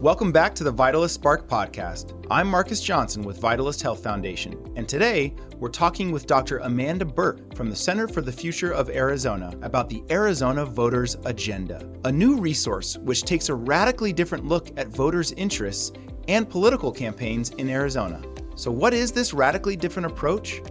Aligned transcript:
Welcome 0.00 0.32
back 0.32 0.54
to 0.54 0.64
the 0.64 0.72
Vitalyst 0.72 1.10
Spark 1.10 1.46
podcast. 1.46 2.24
I'm 2.30 2.48
Marcus 2.48 2.80
Johnson 2.80 3.22
with 3.22 3.38
Vitalyst 3.38 3.82
Health 3.82 4.02
Foundation, 4.02 4.58
and 4.74 4.88
today 4.88 5.34
we're 5.58 5.68
talking 5.68 6.10
with 6.10 6.26
Dr. 6.26 6.56
Amanda 6.60 7.04
Burke 7.04 7.54
from 7.54 7.68
the 7.68 7.76
Center 7.76 8.08
for 8.08 8.22
the 8.22 8.32
Future 8.32 8.72
of 8.72 8.88
Arizona 8.88 9.52
about 9.60 9.90
the 9.90 10.02
Arizona 10.08 10.64
Voters 10.64 11.18
Agenda, 11.26 11.86
a 12.06 12.10
new 12.10 12.38
resource 12.38 12.96
which 12.96 13.24
takes 13.24 13.50
a 13.50 13.54
radically 13.54 14.10
different 14.10 14.46
look 14.46 14.70
at 14.78 14.88
voters' 14.88 15.32
interests 15.32 15.92
and 16.28 16.48
political 16.48 16.92
campaigns 16.92 17.50
in 17.58 17.68
Arizona. 17.68 18.22
So, 18.56 18.70
what 18.70 18.94
is 18.94 19.12
this 19.12 19.34
radically 19.34 19.76
different 19.76 20.10
approach? 20.10 20.62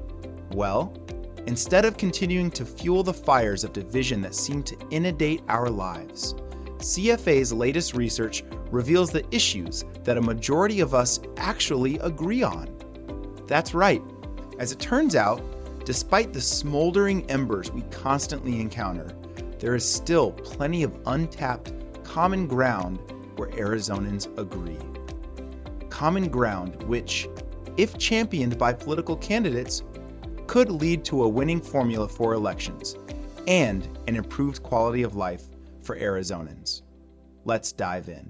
Well, 0.53 0.91
instead 1.45 1.85
of 1.85 1.97
continuing 1.97 2.49
to 2.49 2.65
fuel 2.65 3.03
the 3.03 3.13
fires 3.13 3.63
of 3.63 3.73
division 3.73 4.21
that 4.21 4.33
seem 4.33 4.63
to 4.63 4.75
inundate 4.89 5.43
our 5.49 5.69
lives, 5.69 6.33
CFA's 6.79 7.51
latest 7.51 7.93
research 7.93 8.43
reveals 8.71 9.11
the 9.11 9.25
issues 9.35 9.83
that 10.03 10.17
a 10.17 10.21
majority 10.21 10.79
of 10.79 10.93
us 10.93 11.19
actually 11.35 11.99
agree 11.99 12.41
on. 12.41 12.69
That's 13.47 13.73
right. 13.73 14.01
As 14.59 14.71
it 14.71 14.79
turns 14.79 15.13
out, 15.13 15.43
despite 15.83 16.31
the 16.31 16.39
smoldering 16.39 17.29
embers 17.29 17.69
we 17.69 17.81
constantly 17.91 18.61
encounter, 18.61 19.13
there 19.59 19.75
is 19.75 19.83
still 19.83 20.31
plenty 20.31 20.83
of 20.83 20.97
untapped 21.05 21.73
common 22.05 22.47
ground 22.47 22.99
where 23.35 23.49
Arizonans 23.49 24.27
agree. 24.37 24.77
Common 25.89 26.29
ground 26.29 26.81
which, 26.83 27.27
if 27.75 27.97
championed 27.97 28.57
by 28.57 28.71
political 28.71 29.17
candidates, 29.17 29.83
could 30.47 30.71
lead 30.71 31.03
to 31.05 31.23
a 31.23 31.29
winning 31.29 31.59
formula 31.59 32.07
for 32.07 32.33
elections 32.33 32.95
and 33.47 33.85
an 34.07 34.15
improved 34.15 34.63
quality 34.63 35.03
of 35.03 35.15
life 35.15 35.49
for 35.89 35.97
Arizonans. 35.97 36.83
Let's 37.45 37.71
dive 37.71 38.09
in. 38.09 38.29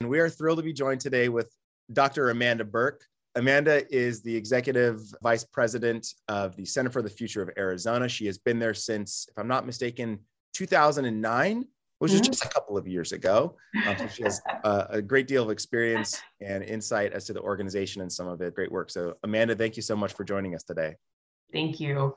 And 0.00 0.10
we 0.10 0.18
are 0.18 0.28
thrilled 0.28 0.58
to 0.58 0.64
be 0.64 0.72
joined 0.72 1.00
today 1.00 1.28
with 1.28 1.48
Dr. 1.92 2.30
Amanda 2.30 2.64
Burke. 2.64 3.04
Amanda 3.36 3.86
is 3.94 4.22
the 4.22 4.34
executive 4.34 5.00
vice 5.22 5.44
president 5.44 6.08
of 6.26 6.56
the 6.56 6.64
Center 6.64 6.90
for 6.90 7.00
the 7.00 7.08
Future 7.08 7.42
of 7.42 7.50
Arizona. 7.56 8.08
She 8.08 8.26
has 8.26 8.38
been 8.38 8.58
there 8.58 8.74
since, 8.74 9.28
if 9.30 9.38
I'm 9.38 9.46
not 9.46 9.66
mistaken, 9.66 10.18
2009, 10.54 11.64
which 12.00 12.10
is 12.10 12.20
mm-hmm. 12.20 12.26
just 12.26 12.44
a 12.44 12.48
couple 12.48 12.76
of 12.76 12.88
years 12.88 13.12
ago. 13.12 13.56
Um, 13.86 13.96
so 13.96 14.08
she 14.08 14.24
has 14.24 14.40
uh, 14.64 14.86
a 14.88 15.00
great 15.00 15.28
deal 15.28 15.44
of 15.44 15.50
experience 15.50 16.20
and 16.40 16.64
insight 16.64 17.12
as 17.12 17.24
to 17.26 17.32
the 17.32 17.40
organization 17.40 18.02
and 18.02 18.12
some 18.12 18.26
of 18.26 18.40
the 18.40 18.50
great 18.50 18.72
work. 18.72 18.90
So, 18.90 19.14
Amanda, 19.22 19.54
thank 19.54 19.76
you 19.76 19.82
so 19.82 19.94
much 19.94 20.14
for 20.14 20.24
joining 20.24 20.56
us 20.56 20.64
today. 20.64 20.96
Thank 21.52 21.78
you. 21.78 22.16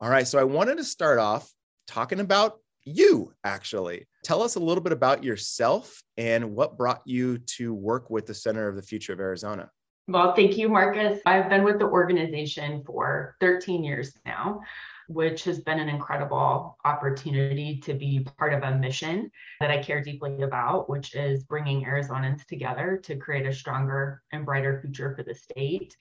All 0.00 0.10
right. 0.10 0.28
So, 0.28 0.38
I 0.38 0.44
wanted 0.44 0.76
to 0.76 0.84
start 0.84 1.18
off 1.18 1.52
talking 1.88 2.20
about 2.20 2.60
you 2.84 3.32
actually. 3.44 4.06
Tell 4.24 4.42
us 4.42 4.56
a 4.56 4.60
little 4.60 4.82
bit 4.82 4.92
about 4.92 5.24
yourself 5.24 6.02
and 6.16 6.54
what 6.54 6.76
brought 6.76 7.02
you 7.04 7.38
to 7.38 7.74
work 7.74 8.10
with 8.10 8.26
the 8.26 8.34
Center 8.34 8.68
of 8.68 8.76
the 8.76 8.82
Future 8.82 9.12
of 9.12 9.20
Arizona. 9.20 9.70
Well, 10.08 10.34
thank 10.34 10.58
you, 10.58 10.68
Marcus. 10.68 11.20
I've 11.24 11.48
been 11.48 11.62
with 11.62 11.78
the 11.78 11.86
organization 11.86 12.82
for 12.84 13.36
13 13.40 13.84
years 13.84 14.12
now, 14.26 14.60
which 15.08 15.44
has 15.44 15.60
been 15.60 15.78
an 15.78 15.88
incredible 15.88 16.76
opportunity 16.84 17.78
to 17.84 17.94
be 17.94 18.26
part 18.36 18.52
of 18.52 18.62
a 18.64 18.76
mission 18.76 19.30
that 19.60 19.70
I 19.70 19.80
care 19.82 20.02
deeply 20.02 20.42
about, 20.42 20.90
which 20.90 21.14
is 21.14 21.44
bringing 21.44 21.84
Arizonans 21.84 22.44
together 22.46 23.00
to 23.04 23.16
create 23.16 23.46
a 23.46 23.52
stronger 23.52 24.22
and 24.32 24.44
brighter 24.44 24.80
future 24.80 25.14
for 25.14 25.22
the 25.22 25.34
state. 25.34 25.96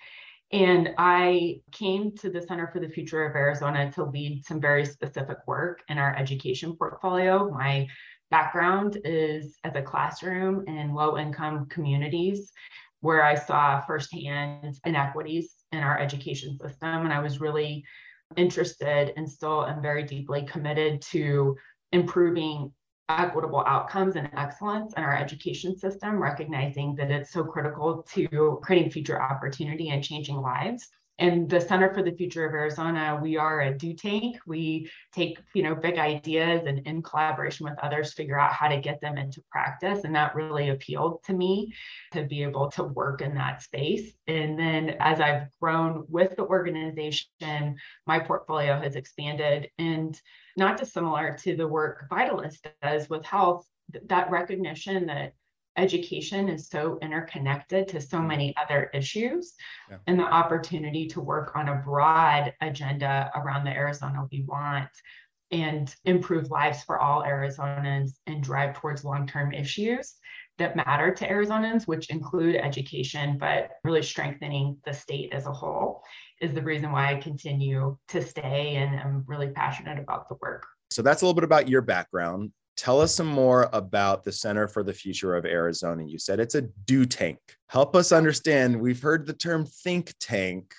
And 0.52 0.96
I 0.98 1.62
came 1.72 2.16
to 2.18 2.30
the 2.30 2.42
Center 2.42 2.68
for 2.68 2.80
the 2.80 2.90
Future 2.90 3.24
of 3.24 3.36
Arizona 3.36 3.92
to 3.92 4.04
lead 4.04 4.44
some 4.46 4.60
very 4.60 4.84
specific 4.84 5.38
work 5.46 5.84
in 5.90 6.00
our 6.00 6.16
education 6.16 6.76
portfolio. 6.76 7.52
My 7.52 7.88
background 8.32 9.00
is 9.06 9.58
as 9.64 9.76
a 9.76 9.82
classroom 9.82 10.68
in 10.68 10.94
low 10.94 11.18
income 11.18 11.68
communities 11.68 12.52
where 13.02 13.24
I 13.24 13.36
saw 13.36 13.80
firsthand 13.82 14.80
inequities 14.86 15.54
in 15.72 15.80
our 15.80 16.00
education 16.00 16.58
system. 16.58 17.06
And 17.06 17.14
I 17.14 17.20
was 17.20 17.40
really 17.40 17.84
interested 18.36 19.14
and 19.16 19.30
still 19.30 19.66
am 19.66 19.82
very 19.82 20.04
deeply 20.04 20.44
committed 20.44 21.02
to 21.12 21.56
improving 21.92 22.72
equitable 23.10 23.64
outcomes 23.66 24.16
and 24.16 24.30
excellence 24.34 24.94
in 24.96 25.04
our 25.04 25.16
education 25.16 25.76
system, 25.78 26.22
recognizing 26.22 26.96
that 26.96 27.12
it's 27.12 27.32
so 27.32 27.44
critical 27.44 28.04
to 28.14 28.60
creating 28.64 28.92
future 28.92 29.22
opportunity 29.22 29.90
and 29.90 30.04
changing 30.04 30.38
lives. 30.38 30.88
And 31.20 31.50
the 31.50 31.60
Center 31.60 31.94
for 31.94 32.02
the 32.02 32.14
Future 32.14 32.48
of 32.48 32.54
Arizona, 32.54 33.20
we 33.22 33.36
are 33.36 33.60
a 33.60 33.78
do 33.78 33.94
tank. 33.94 34.38
We 34.48 34.90
take, 35.14 35.38
you 35.54 35.64
know, 35.64 35.76
big 35.76 35.98
ideas 35.98 36.66
and 36.66 36.80
in 36.88 37.02
collaboration 37.02 37.66
with 37.66 37.78
others, 37.84 38.14
figure 38.14 38.40
out 38.40 38.54
how 38.54 38.70
to 38.70 38.80
get 38.80 39.02
them 39.02 39.18
into 39.18 39.44
practice. 39.52 40.06
And 40.06 40.16
that 40.16 40.34
really 40.34 40.70
appealed 40.70 41.22
to 41.26 41.34
me 41.34 41.74
to 42.14 42.24
be 42.24 42.42
able 42.44 42.72
to 42.72 42.86
work 42.86 43.22
in 43.22 43.36
that 43.36 43.62
space. 43.62 44.14
And 44.28 44.58
then 44.58 44.92
as 45.02 45.20
I've 45.20 45.48
grown 45.60 46.06
with 46.08 46.38
the 46.38 46.46
organization, 46.46 47.76
my 48.08 48.20
portfolio 48.20 48.80
has 48.80 48.96
expanded 48.96 49.70
and 49.78 50.20
not 50.60 50.78
dissimilar 50.78 51.36
to 51.42 51.56
the 51.56 51.68
work 51.68 52.08
Vitalyst 52.12 52.68
does 52.82 53.10
with 53.10 53.26
health, 53.26 53.66
that 54.06 54.30
recognition 54.30 55.08
that 55.08 55.34
education 55.78 56.50
is 56.50 56.68
so 56.68 57.00
interconnected 57.02 57.88
to 57.88 58.02
so 58.02 58.18
mm-hmm. 58.18 58.28
many 58.28 58.56
other 58.58 58.90
issues 58.94 59.54
yeah. 59.90 59.98
and 60.08 60.20
the 60.20 60.24
opportunity 60.24 61.08
to 61.08 61.22
work 61.22 61.56
on 61.56 61.70
a 61.70 61.76
broad 61.76 62.54
agenda 62.62 63.32
around 63.36 63.64
the 63.64 63.72
Arizona 63.72 64.28
we 64.32 64.44
want 64.48 64.90
and 65.52 65.96
improve 66.06 66.52
lives 66.52 66.84
for 66.84 67.00
all 67.00 67.24
Arizonans 67.24 68.12
and 68.28 68.44
drive 68.44 68.76
towards 68.76 69.04
long-term 69.04 69.52
issues 69.52 70.16
that 70.60 70.76
matter 70.76 71.12
to 71.12 71.28
Arizonans, 71.28 71.88
which 71.88 72.10
include 72.10 72.56
education, 72.56 73.38
but 73.40 73.72
really 73.84 74.04
strengthening 74.04 74.78
the 74.86 74.94
state 74.94 75.34
as 75.34 75.48
a 75.48 75.52
whole 75.52 76.04
is 76.42 76.54
the 76.54 76.62
reason 76.62 76.92
why 76.92 77.12
I 77.14 77.16
continue 77.16 77.98
to 78.10 78.26
stay 78.26 78.76
and 78.76 79.00
I'm 79.00 79.24
really 79.28 79.50
passionate 79.50 80.00
about 80.00 80.30
the 80.30 80.36
work. 80.42 80.66
So 80.92 81.02
that's 81.02 81.22
a 81.22 81.26
little 81.26 81.36
bit 81.36 81.44
about 81.44 81.68
your 81.68 81.82
background. 81.82 82.52
Tell 82.78 83.02
us 83.02 83.14
some 83.14 83.28
more 83.28 83.70
about 83.74 84.24
the 84.24 84.32
Center 84.32 84.68
for 84.68 84.84
the 84.84 84.94
Future 84.94 85.36
of 85.36 85.46
Arizona. 85.46 86.06
You 86.06 86.18
said 86.18 86.40
it's 86.40 86.56
a 86.56 86.62
do 86.86 87.06
tank. 87.06 87.40
Help 87.68 87.96
us 87.96 88.12
understand. 88.12 88.80
We've 88.80 89.02
heard 89.02 89.26
the 89.26 89.34
term 89.34 89.66
think 89.66 90.14
tank. 90.20 90.74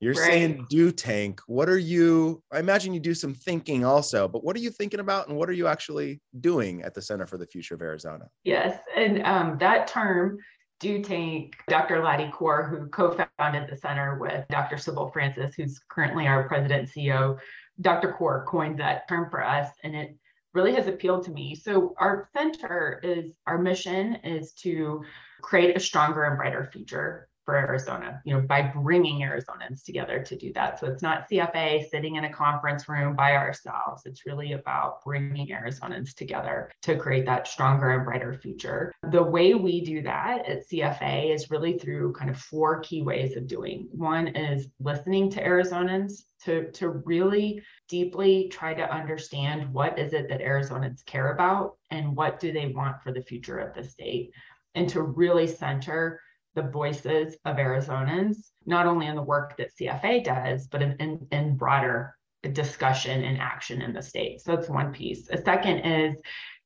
You're 0.00 0.14
right. 0.14 0.30
saying 0.30 0.66
do 0.70 0.92
tank. 0.92 1.40
What 1.46 1.68
are 1.68 1.78
you? 1.78 2.42
I 2.52 2.60
imagine 2.60 2.94
you 2.94 3.00
do 3.00 3.14
some 3.14 3.34
thinking 3.34 3.84
also, 3.84 4.28
but 4.28 4.44
what 4.44 4.54
are 4.54 4.60
you 4.60 4.70
thinking 4.70 5.00
about 5.00 5.28
and 5.28 5.36
what 5.36 5.48
are 5.48 5.54
you 5.54 5.66
actually 5.66 6.20
doing 6.40 6.82
at 6.82 6.94
the 6.94 7.02
Center 7.02 7.26
for 7.26 7.38
the 7.38 7.46
Future 7.46 7.74
of 7.74 7.82
Arizona? 7.82 8.28
Yes. 8.44 8.78
And 8.96 9.22
um, 9.24 9.58
that 9.58 9.88
term 9.88 10.38
do 10.80 11.02
tank 11.02 11.54
Dr. 11.68 12.02
Lattie 12.02 12.32
Coor, 12.32 12.64
who 12.64 12.88
co-founded 12.88 13.68
the 13.70 13.76
center 13.76 14.18
with 14.18 14.46
Dr. 14.48 14.76
Sybil 14.76 15.10
Francis, 15.10 15.54
who's 15.54 15.80
currently 15.88 16.26
our 16.26 16.48
president 16.48 16.88
CEO. 16.88 17.38
Dr. 17.80 18.12
Coor 18.12 18.44
coined 18.46 18.78
that 18.78 19.08
term 19.08 19.30
for 19.30 19.44
us, 19.44 19.70
and 19.82 19.94
it 19.94 20.16
really 20.52 20.74
has 20.74 20.86
appealed 20.86 21.24
to 21.24 21.32
me. 21.32 21.54
So 21.54 21.94
our 21.98 22.28
center 22.32 23.00
is 23.02 23.36
our 23.46 23.58
mission 23.58 24.16
is 24.16 24.52
to 24.54 25.04
create 25.42 25.76
a 25.76 25.80
stronger 25.80 26.24
and 26.24 26.36
brighter 26.36 26.68
future 26.72 27.28
for 27.44 27.56
Arizona, 27.56 28.20
you 28.24 28.34
know, 28.34 28.40
by 28.40 28.62
bringing 28.62 29.20
Arizonans 29.20 29.84
together 29.84 30.22
to 30.22 30.36
do 30.36 30.52
that. 30.54 30.80
So 30.80 30.86
it's 30.86 31.02
not 31.02 31.28
CFA 31.28 31.88
sitting 31.90 32.16
in 32.16 32.24
a 32.24 32.32
conference 32.32 32.88
room 32.88 33.14
by 33.14 33.34
ourselves. 33.34 34.02
It's 34.06 34.26
really 34.26 34.52
about 34.52 35.04
bringing 35.04 35.48
Arizonans 35.48 36.14
together 36.14 36.70
to 36.82 36.96
create 36.96 37.26
that 37.26 37.46
stronger 37.46 37.90
and 37.90 38.04
brighter 38.04 38.34
future. 38.34 38.92
The 39.10 39.22
way 39.22 39.54
we 39.54 39.82
do 39.84 40.02
that 40.02 40.48
at 40.48 40.68
CFA 40.68 41.34
is 41.34 41.50
really 41.50 41.78
through 41.78 42.12
kind 42.14 42.30
of 42.30 42.38
four 42.38 42.80
key 42.80 43.02
ways 43.02 43.36
of 43.36 43.46
doing. 43.46 43.88
One 43.92 44.28
is 44.28 44.68
listening 44.80 45.30
to 45.32 45.44
Arizonans 45.44 46.22
to, 46.44 46.70
to 46.72 46.88
really 46.88 47.62
deeply 47.88 48.48
try 48.48 48.74
to 48.74 48.94
understand 48.94 49.72
what 49.72 49.98
is 49.98 50.12
it 50.12 50.28
that 50.28 50.40
Arizonans 50.40 51.04
care 51.04 51.32
about 51.32 51.76
and 51.90 52.16
what 52.16 52.40
do 52.40 52.52
they 52.52 52.68
want 52.68 53.02
for 53.02 53.12
the 53.12 53.22
future 53.22 53.58
of 53.58 53.74
the 53.74 53.84
state 53.84 54.30
and 54.74 54.88
to 54.88 55.02
really 55.02 55.46
center 55.46 56.20
the 56.54 56.62
voices 56.62 57.36
of 57.44 57.56
Arizonans, 57.56 58.36
not 58.64 58.86
only 58.86 59.06
in 59.06 59.16
the 59.16 59.22
work 59.22 59.56
that 59.56 59.76
CFA 59.76 60.24
does, 60.24 60.66
but 60.68 60.82
in, 60.82 60.92
in, 61.00 61.26
in 61.32 61.56
broader 61.56 62.14
discussion 62.52 63.24
and 63.24 63.38
action 63.38 63.82
in 63.82 63.92
the 63.92 64.02
state. 64.02 64.40
So 64.40 64.54
that's 64.54 64.68
one 64.68 64.92
piece. 64.92 65.28
A 65.30 65.42
second 65.42 65.78
is 65.80 66.16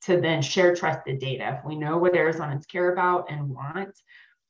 to 0.03 0.21
then 0.21 0.43
share 0.43 0.75
trusted 0.75 1.19
data. 1.19 1.59
If 1.59 1.65
we 1.65 1.77
know 1.77 1.99
what 1.99 2.15
Arizonans 2.15 2.69
care 2.69 2.93
about 2.93 3.31
and 3.31 3.49
want, 3.49 3.97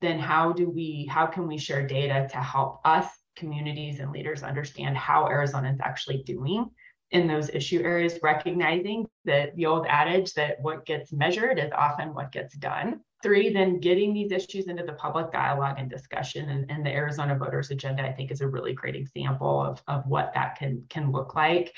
then 0.00 0.19
how 0.19 0.52
do 0.52 0.70
we, 0.70 1.08
how 1.11 1.26
can 1.26 1.46
we 1.46 1.58
share 1.58 1.87
data 1.87 2.29
to 2.31 2.38
help 2.38 2.81
us, 2.84 3.06
communities 3.37 4.00
and 4.00 4.11
leaders 4.11 4.43
understand 4.43 4.96
how 4.96 5.25
Arizonans 5.26 5.79
actually 5.81 6.23
doing 6.25 6.69
in 7.10 7.26
those 7.26 7.49
issue 7.50 7.81
areas, 7.82 8.19
recognizing 8.22 9.06
that 9.25 9.55
the 9.56 9.66
old 9.66 9.87
adage 9.88 10.34
that 10.34 10.56
what 10.60 10.84
gets 10.84 11.12
measured 11.12 11.58
is 11.58 11.70
often 11.75 12.14
what 12.14 12.32
gets 12.32 12.55
done. 12.56 13.00
Three, 13.22 13.52
then 13.52 13.81
getting 13.81 14.12
these 14.14 14.31
issues 14.31 14.66
into 14.66 14.84
the 14.84 14.93
public 14.93 15.32
dialogue 15.32 15.76
and 15.78 15.90
discussion 15.90 16.50
and, 16.50 16.70
and 16.70 16.84
the 16.84 16.90
Arizona 16.90 17.37
voters 17.37 17.70
agenda, 17.70 18.02
I 18.02 18.12
think 18.12 18.31
is 18.31 18.43
a 18.43 18.49
really 18.49 18.75
great 18.75 18.94
example 18.94 19.60
of, 19.60 19.82
of 19.88 20.06
what 20.06 20.32
that 20.34 20.56
can, 20.56 20.84
can 20.88 21.10
look 21.10 21.34
like. 21.34 21.75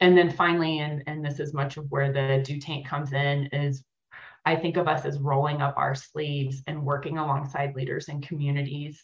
And 0.00 0.18
then 0.18 0.30
finally, 0.30 0.80
and, 0.80 1.02
and 1.06 1.24
this 1.24 1.40
is 1.40 1.54
much 1.54 1.76
of 1.76 1.90
where 1.90 2.12
the 2.12 2.42
do 2.44 2.60
tank 2.60 2.86
comes 2.86 3.12
in, 3.12 3.46
is 3.46 3.84
I 4.44 4.56
think 4.56 4.76
of 4.76 4.88
us 4.88 5.06
as 5.06 5.18
rolling 5.18 5.62
up 5.62 5.76
our 5.78 5.94
sleeves 5.94 6.62
and 6.66 6.84
working 6.84 7.16
alongside 7.16 7.74
leaders 7.74 8.08
and 8.08 8.26
communities 8.26 9.02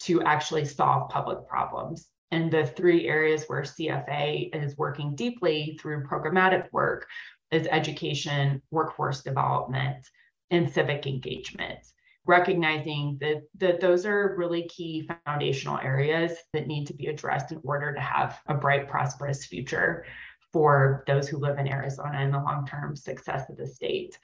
to 0.00 0.22
actually 0.22 0.64
solve 0.64 1.08
public 1.08 1.46
problems. 1.46 2.08
And 2.32 2.50
the 2.50 2.66
three 2.66 3.06
areas 3.06 3.44
where 3.46 3.62
CFA 3.62 4.54
is 4.54 4.76
working 4.76 5.14
deeply 5.14 5.78
through 5.80 6.04
programmatic 6.04 6.72
work 6.72 7.06
is 7.50 7.68
education, 7.70 8.62
workforce 8.70 9.22
development, 9.22 10.04
and 10.50 10.68
civic 10.68 11.06
engagement 11.06 11.86
recognizing 12.26 13.18
that, 13.20 13.42
that 13.58 13.80
those 13.80 14.06
are 14.06 14.36
really 14.36 14.68
key 14.68 15.08
foundational 15.26 15.78
areas 15.78 16.32
that 16.52 16.66
need 16.66 16.86
to 16.86 16.94
be 16.94 17.06
addressed 17.06 17.50
in 17.50 17.60
order 17.64 17.92
to 17.92 18.00
have 18.00 18.38
a 18.46 18.54
bright, 18.54 18.88
prosperous 18.88 19.44
future 19.44 20.04
for 20.52 21.02
those 21.06 21.28
who 21.28 21.38
live 21.38 21.58
in 21.58 21.66
Arizona 21.66 22.18
and 22.18 22.32
the 22.32 22.38
long-term 22.38 22.94
success 22.94 23.48
of 23.50 23.56
the 23.56 23.66
state. 23.66 24.18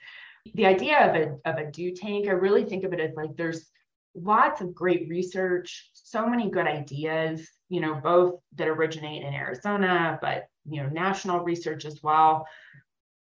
The 0.53 0.65
idea 0.65 1.09
of 1.09 1.15
a, 1.15 1.49
of 1.49 1.57
a 1.57 1.71
do 1.71 1.93
tank, 1.93 2.27
I 2.27 2.31
really 2.31 2.63
think 2.63 2.83
of 2.83 2.93
it 2.93 2.99
as 2.99 3.15
like 3.15 3.35
there's 3.35 3.69
lots 4.21 4.61
of 4.61 4.73
great 4.73 5.07
research, 5.09 5.89
so 5.93 6.27
many 6.27 6.49
good 6.49 6.67
ideas, 6.67 7.47
you 7.69 7.81
know, 7.81 7.95
both 7.95 8.39
that 8.55 8.67
originate 8.67 9.23
in 9.23 9.33
Arizona, 9.33 10.17
but 10.21 10.47
you 10.69 10.81
know, 10.81 10.89
national 10.89 11.39
research 11.39 11.85
as 11.85 12.01
well. 12.03 12.45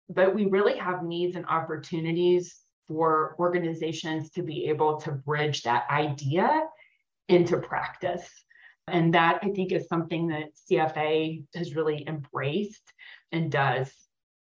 But 0.09 0.33
we 0.33 0.45
really 0.45 0.77
have 0.77 1.03
needs 1.03 1.35
and 1.35 1.45
opportunities 1.45 2.59
for 2.87 3.35
organizations 3.39 4.29
to 4.31 4.43
be 4.43 4.65
able 4.69 4.97
to 5.01 5.11
bridge 5.11 5.63
that 5.63 5.85
idea 5.89 6.63
into 7.27 7.57
practice. 7.57 8.27
And 8.87 9.13
that 9.13 9.39
I 9.43 9.49
think 9.49 9.73
is 9.73 9.87
something 9.87 10.27
that 10.27 10.51
CFA 10.69 11.43
has 11.55 11.75
really 11.75 12.07
embraced 12.07 12.93
and 13.33 13.51
does. 13.51 13.91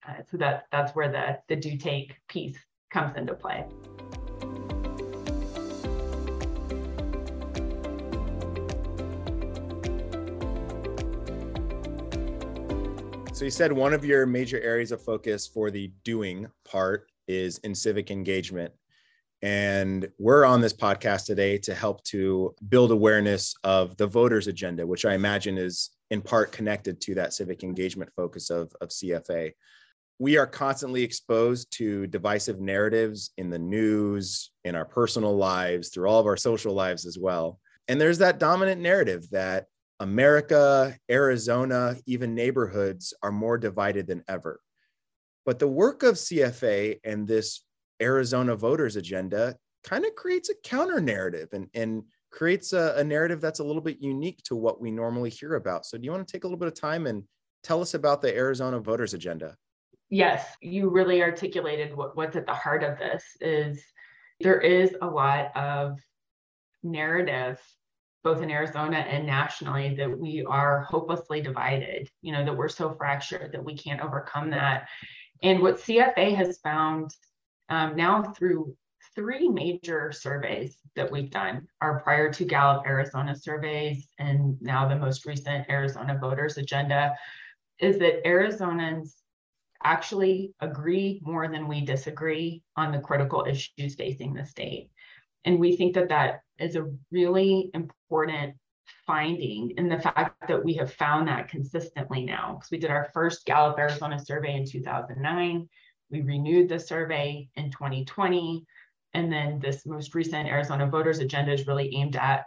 Uh, 0.07 0.23
so 0.31 0.37
that 0.37 0.67
that's 0.71 0.95
where 0.95 1.11
the 1.11 1.39
the 1.49 1.57
do 1.57 1.79
take 1.79 2.15
piece 2.29 2.59
comes 2.91 3.17
into 3.17 3.35
play. 3.35 3.67
So 13.35 13.45
you 13.45 13.51
said 13.51 13.73
one 13.73 13.93
of 13.93 14.05
your 14.05 14.27
major 14.27 14.61
areas 14.61 14.93
of 14.93 15.03
focus 15.03 15.45
for 15.45 15.69
the 15.69 15.91
doing 16.05 16.47
part 16.65 17.11
is 17.27 17.59
in 17.59 17.75
civic 17.75 18.13
engagement. 18.13 18.73
And 19.43 20.09
we're 20.21 20.45
on 20.45 20.61
this 20.61 20.73
podcast 20.73 21.27
today 21.27 21.59
to 21.59 21.75
help 21.75 22.05
to 22.05 22.55
build 22.69 22.93
awareness 22.93 23.57
of 23.65 23.97
the 23.97 24.07
voters 24.07 24.47
agenda, 24.47 24.87
which 24.87 25.05
I 25.05 25.15
imagine 25.15 25.59
is 25.59 25.91
in 26.13 26.23
part 26.23 26.53
connected 26.53 27.01
to 27.01 27.17
that 27.17 27.33
civic 27.33 27.65
engagement 27.65 28.13
focus 28.15 28.51
of, 28.51 28.73
of 28.81 28.91
CFA. 28.91 29.51
We 30.21 30.37
are 30.37 30.47
constantly 30.47 31.03
exposed 31.03 31.77
to 31.79 32.07
divisive 32.07 32.61
narratives 32.61 33.33
in 33.37 33.51
the 33.51 33.59
news, 33.59 34.53
in 34.65 34.77
our 34.77 34.85
personal 34.85 35.37
lives, 35.37 35.89
through 35.89 36.07
all 36.07 36.21
of 36.21 36.27
our 36.27 36.37
social 36.37 36.73
lives 36.73 37.05
as 37.05 37.19
well. 37.19 37.59
And 37.89 38.01
there's 38.01 38.19
that 38.19 38.39
dominant 38.39 38.81
narrative 38.81 39.29
that 39.33 39.67
America, 40.01 40.97
Arizona, 41.11 41.97
even 42.07 42.35
neighborhoods 42.35 43.15
are 43.23 43.33
more 43.33 43.59
divided 43.59 44.07
than 44.07 44.25
ever. 44.29 44.61
But 45.47 45.59
the 45.59 45.69
work 45.69 46.03
of 46.03 46.17
CFA 46.17 46.99
and 47.05 47.29
this 47.29 47.65
Arizona 48.01 48.57
voters 48.57 48.97
agenda 48.97 49.57
kind 49.85 50.05
of 50.05 50.15
creates 50.15 50.49
a 50.49 50.55
counter 50.65 51.01
narrative 51.01 51.49
and, 51.53 51.69
and 51.75 52.03
creates 52.31 52.73
a, 52.73 52.95
a, 52.97 53.05
narrative 53.05 53.41
that's 53.41 53.61
a 53.61 53.65
little 53.65 53.83
bit 53.83 53.99
unique 54.01 54.43
to 54.45 54.57
what 54.57 54.81
we 54.81 54.91
normally 54.91 55.31
hear 55.31 55.55
about. 55.55 55.87
So, 55.87 55.97
do 55.97 56.05
you 56.05 56.11
want 56.11 56.27
to 56.27 56.33
take 56.33 56.45
a 56.45 56.47
little 56.47 56.59
bit 56.59 56.69
of 56.69 56.75
time 56.75 57.07
and 57.07 57.23
tell 57.63 57.81
us 57.81 57.95
about 57.95 58.23
the 58.23 58.35
Arizona 58.35 58.81
voters 58.81 59.15
agenda? 59.15 59.57
Yes, 60.11 60.57
you 60.61 60.91
really 60.91 61.23
articulated 61.23 61.95
what, 61.95 62.17
what's 62.17 62.37
at 62.37 62.47
the 62.47 62.55
heart 62.55 62.83
of 62.83 62.99
this 62.99 63.25
is 63.41 63.83
there 64.41 64.61
is 64.61 64.95
a 65.01 65.07
lot 65.07 65.57
of 65.57 65.99
narrative 66.83 67.61
both 68.25 68.43
in 68.43 68.51
Arizona 68.51 68.97
and 68.97 69.27
nationally 69.27 69.95
that 69.95 70.19
we 70.19 70.45
are 70.47 70.81
hopelessly 70.83 71.43
divided, 71.43 72.11
you 72.23 72.33
know, 72.33 72.45
that 72.45 72.57
we're 72.57 72.69
so 72.69 72.95
fractured 72.95 73.53
that 73.53 73.63
we 73.63 73.77
can't 73.77 74.01
overcome 74.01 74.51
that. 74.51 74.89
And 75.43 75.61
what 75.61 75.77
CFA 75.77 76.35
has 76.35 76.59
found 76.59 77.15
um, 77.69 77.95
now 77.95 78.23
through 78.23 78.75
three 79.15 79.49
major 79.49 80.11
surveys 80.11 80.79
that 80.97 81.11
we've 81.11 81.31
done 81.31 81.69
our 81.81 82.01
prior 82.01 82.33
to 82.33 82.45
Gallup 82.45 82.87
Arizona 82.87 83.37
surveys 83.37 84.09
and 84.19 84.61
now 84.61 84.89
the 84.89 84.97
most 84.97 85.27
recent 85.27 85.69
Arizona 85.69 86.19
voters 86.19 86.57
agenda 86.57 87.15
is 87.79 87.99
that 87.99 88.25
Arizonans 88.25 89.13
actually 89.85 90.55
agree 90.61 91.21
more 91.23 91.47
than 91.47 91.69
we 91.69 91.85
disagree 91.85 92.63
on 92.77 92.91
the 92.91 92.99
critical 92.99 93.45
issues 93.47 93.95
facing 93.95 94.33
the 94.33 94.45
state. 94.45 94.89
And 95.45 95.59
we 95.59 95.77
think 95.77 95.95
that 95.95 96.09
that 96.09 96.41
is 96.59 96.77
a 96.77 96.91
really 97.11 97.71
important 97.75 98.57
finding 99.07 99.73
in 99.77 99.89
the 99.89 99.99
fact 99.99 100.49
that 100.49 100.65
we 100.65 100.75
have 100.75 100.93
found 100.93 101.29
that 101.29 101.49
consistently 101.49 102.25
now 102.25 102.55
because 102.55 102.71
we 102.71 102.79
did 102.79 102.91
our 102.91 103.11
first 103.13 103.45
Gallup 103.45 103.79
Arizona 103.79 104.19
survey 104.19 104.55
in 104.55 104.67
2009. 104.67 105.69
We 106.11 106.23
renewed 106.23 106.69
the 106.69 106.79
survey 106.79 107.49
in 107.57 107.71
2020. 107.71 108.65
And 109.15 109.33
then 109.33 109.59
this 109.59 109.87
most 109.87 110.15
recent 110.15 110.49
Arizona 110.49 110.87
voters 110.87 111.19
agenda 111.19 111.53
is 111.53 111.67
really 111.67 111.95
aimed 111.97 112.17
at 112.17 112.47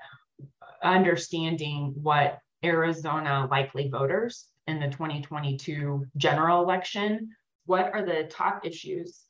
understanding 0.83 1.94
what 2.01 2.39
Arizona 2.63 3.47
likely 3.49 3.89
voters 3.89 4.47
in 4.67 4.79
the 4.79 4.88
2022 4.88 6.05
general 6.17 6.63
election, 6.63 7.29
what 7.65 7.94
are 7.94 8.05
the 8.05 8.27
top 8.29 8.65
issues 8.65 9.23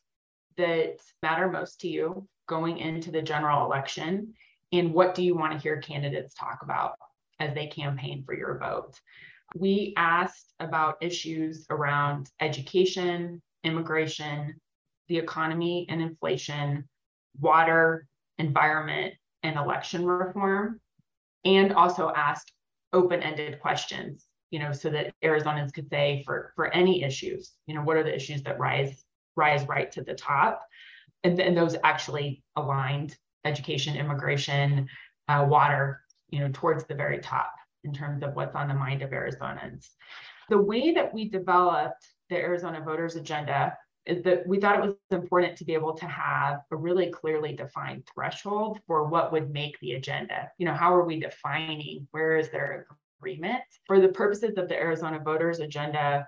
that 0.57 0.97
matter 1.21 1.49
most 1.49 1.81
to 1.81 1.87
you 1.87 2.27
going 2.47 2.77
into 2.79 3.11
the 3.11 3.21
general 3.21 3.65
election? 3.65 4.33
And 4.71 4.93
what 4.93 5.15
do 5.15 5.23
you 5.23 5.35
want 5.35 5.53
to 5.53 5.59
hear 5.59 5.81
candidates 5.81 6.33
talk 6.33 6.59
about? 6.61 6.95
as 7.39 7.53
they 7.53 7.67
campaign 7.67 8.23
for 8.25 8.35
your 8.35 8.57
vote. 8.57 8.99
We 9.55 9.93
asked 9.95 10.53
about 10.59 10.97
issues 11.01 11.65
around 11.69 12.29
education, 12.41 13.41
immigration, 13.63 14.59
the 15.07 15.17
economy 15.17 15.85
and 15.89 16.01
inflation, 16.01 16.87
water, 17.39 18.07
environment, 18.37 19.13
and 19.43 19.57
election 19.57 20.05
reform, 20.05 20.81
and 21.45 21.71
also 21.73 22.11
asked 22.13 22.51
open-ended 22.91 23.61
questions, 23.61 24.25
you 24.51 24.59
know, 24.59 24.71
so 24.73 24.89
that 24.89 25.13
Arizonans 25.23 25.73
could 25.73 25.89
say 25.89 26.23
for, 26.25 26.51
for 26.55 26.73
any 26.73 27.03
issues, 27.03 27.53
you 27.67 27.75
know, 27.75 27.81
what 27.81 27.95
are 27.95 28.03
the 28.03 28.15
issues 28.15 28.43
that 28.43 28.59
rise 28.59 29.03
rise 29.35 29.67
right 29.67 29.91
to 29.91 30.03
the 30.03 30.15
top? 30.15 30.63
And, 31.23 31.39
and 31.39 31.57
those 31.57 31.75
actually 31.83 32.43
aligned 32.55 33.15
education, 33.45 33.95
immigration, 33.95 34.87
uh, 35.27 35.45
water, 35.49 36.01
you 36.29 36.39
know, 36.39 36.49
towards 36.53 36.85
the 36.85 36.95
very 36.95 37.19
top 37.19 37.51
in 37.83 37.93
terms 37.93 38.23
of 38.23 38.35
what's 38.35 38.55
on 38.55 38.67
the 38.67 38.73
mind 38.73 39.01
of 39.01 39.11
Arizonans. 39.11 39.87
The 40.49 40.57
way 40.57 40.93
that 40.93 41.13
we 41.13 41.29
developed 41.29 42.07
the 42.29 42.37
Arizona 42.37 42.81
voters 42.81 43.15
agenda 43.15 43.77
is 44.05 44.23
that 44.23 44.47
we 44.47 44.59
thought 44.59 44.79
it 44.79 44.85
was 44.85 44.95
important 45.11 45.57
to 45.57 45.65
be 45.65 45.73
able 45.73 45.93
to 45.93 46.05
have 46.05 46.61
a 46.71 46.75
really 46.75 47.09
clearly 47.09 47.53
defined 47.53 48.07
threshold 48.13 48.79
for 48.87 49.05
what 49.05 49.31
would 49.31 49.51
make 49.51 49.77
the 49.79 49.93
agenda. 49.93 50.49
You 50.57 50.65
know, 50.65 50.73
how 50.73 50.95
are 50.95 51.03
we 51.03 51.19
defining 51.19 52.07
where 52.11 52.37
is 52.37 52.49
there 52.49 52.87
agreement? 53.19 53.63
For 53.85 53.99
the 53.99 54.07
purposes 54.09 54.57
of 54.57 54.69
the 54.69 54.75
Arizona 54.75 55.19
voters 55.19 55.59
agenda, 55.59 56.25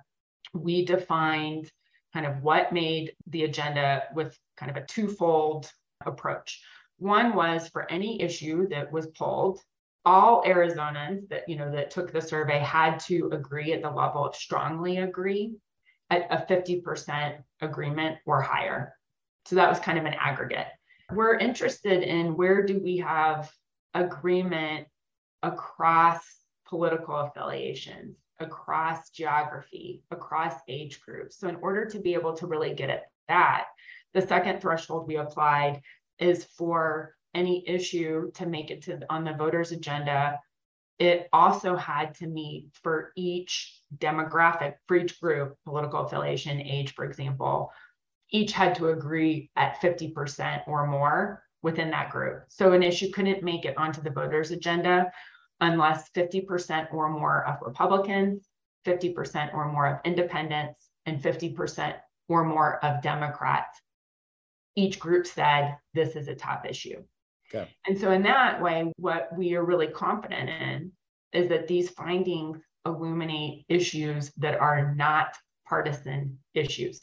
we 0.53 0.83
defined 0.83 1.71
kind 2.13 2.25
of 2.25 2.41
what 2.41 2.73
made 2.73 3.13
the 3.27 3.43
agenda 3.43 4.03
with 4.13 4.37
kind 4.57 4.69
of 4.69 4.77
a 4.77 4.85
twofold 4.85 5.71
approach. 6.05 6.61
One 6.97 7.33
was 7.33 7.69
for 7.69 7.89
any 7.91 8.21
issue 8.21 8.67
that 8.69 8.91
was 8.91 9.07
pulled, 9.07 9.61
all 10.05 10.43
Arizonans 10.43 11.27
that 11.29 11.47
you 11.47 11.55
know 11.55 11.71
that 11.71 11.91
took 11.91 12.11
the 12.11 12.21
survey 12.21 12.59
had 12.59 12.99
to 13.01 13.29
agree 13.31 13.73
at 13.73 13.81
the 13.81 13.89
level 13.89 14.25
of 14.25 14.35
strongly 14.35 14.97
agree 14.97 15.55
at 16.09 16.27
a 16.31 16.45
50% 16.51 17.37
agreement 17.61 18.17
or 18.25 18.41
higher. 18.41 18.95
So 19.45 19.55
that 19.55 19.69
was 19.69 19.79
kind 19.79 19.97
of 19.97 20.05
an 20.05 20.15
aggregate. 20.15 20.67
We're 21.11 21.35
interested 21.37 22.03
in 22.03 22.35
where 22.35 22.65
do 22.65 22.79
we 22.79 22.97
have 22.97 23.51
agreement 23.93 24.87
across 25.43 26.21
political 26.67 27.15
affiliations, 27.15 28.17
across 28.39 29.09
geography, 29.09 30.03
across 30.11 30.55
age 30.67 31.01
groups. 31.01 31.39
So 31.39 31.47
in 31.47 31.57
order 31.57 31.85
to 31.85 31.99
be 31.99 32.13
able 32.13 32.33
to 32.37 32.47
really 32.47 32.73
get 32.73 32.89
at 32.89 33.05
that, 33.27 33.65
the 34.13 34.21
second 34.21 34.61
threshold 34.61 35.07
we 35.07 35.17
applied 35.17 35.81
is 36.19 36.45
for 36.57 37.15
any 37.33 37.67
issue 37.67 38.31
to 38.31 38.45
make 38.45 38.71
it 38.71 38.81
to 38.83 38.99
on 39.09 39.23
the 39.23 39.33
voters 39.33 39.71
agenda 39.71 40.39
it 40.97 41.29
also 41.31 41.77
had 41.77 42.13
to 42.15 42.27
meet 42.27 42.67
for 42.83 43.11
each 43.15 43.81
demographic 43.97 44.73
for 44.87 44.97
each 44.97 45.19
group 45.21 45.55
political 45.65 46.01
affiliation 46.01 46.59
age 46.59 46.93
for 46.93 47.05
example 47.05 47.71
each 48.31 48.51
had 48.51 48.75
to 48.75 48.89
agree 48.89 49.49
at 49.55 49.81
50% 49.81 50.67
or 50.67 50.85
more 50.85 51.43
within 51.61 51.91
that 51.91 52.09
group 52.09 52.43
so 52.47 52.73
an 52.73 52.83
issue 52.83 53.11
couldn't 53.11 53.43
make 53.43 53.65
it 53.65 53.77
onto 53.77 54.01
the 54.01 54.09
voters 54.09 54.51
agenda 54.51 55.11
unless 55.61 56.09
50% 56.15 56.93
or 56.93 57.09
more 57.09 57.45
of 57.47 57.57
republicans 57.61 58.47
50% 58.85 59.53
or 59.53 59.71
more 59.71 59.87
of 59.87 59.99
independents 60.05 60.89
and 61.05 61.21
50% 61.21 61.95
or 62.27 62.45
more 62.45 62.83
of 62.83 63.01
democrats 63.01 63.81
each 64.79 64.99
group 64.99 65.27
said 65.27 65.77
this 65.93 66.15
is 66.15 66.27
a 66.27 66.35
top 66.35 66.65
issue. 66.65 67.03
Okay. 67.53 67.69
And 67.87 67.99
so, 67.99 68.11
in 68.11 68.23
that 68.23 68.61
way, 68.61 68.91
what 68.97 69.29
we 69.35 69.55
are 69.55 69.65
really 69.65 69.87
confident 69.87 70.49
in 70.49 70.91
is 71.33 71.49
that 71.49 71.67
these 71.67 71.89
findings 71.89 72.59
illuminate 72.85 73.65
issues 73.67 74.31
that 74.37 74.59
are 74.59 74.95
not 74.95 75.35
partisan 75.67 76.37
issues. 76.53 76.99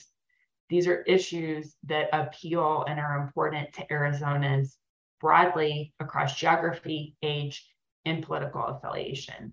These 0.69 0.87
are 0.89 1.03
issues 1.03 1.75
that 1.85 2.09
appeal 2.13 2.85
and 2.89 2.99
are 2.99 3.21
important 3.21 3.73
to 3.75 3.87
Arizonans 3.87 4.77
broadly 5.21 5.93
across 6.01 6.37
geography, 6.37 7.17
age, 7.23 7.65
and 8.07 8.23
political 8.23 8.65
affiliation. 8.65 9.53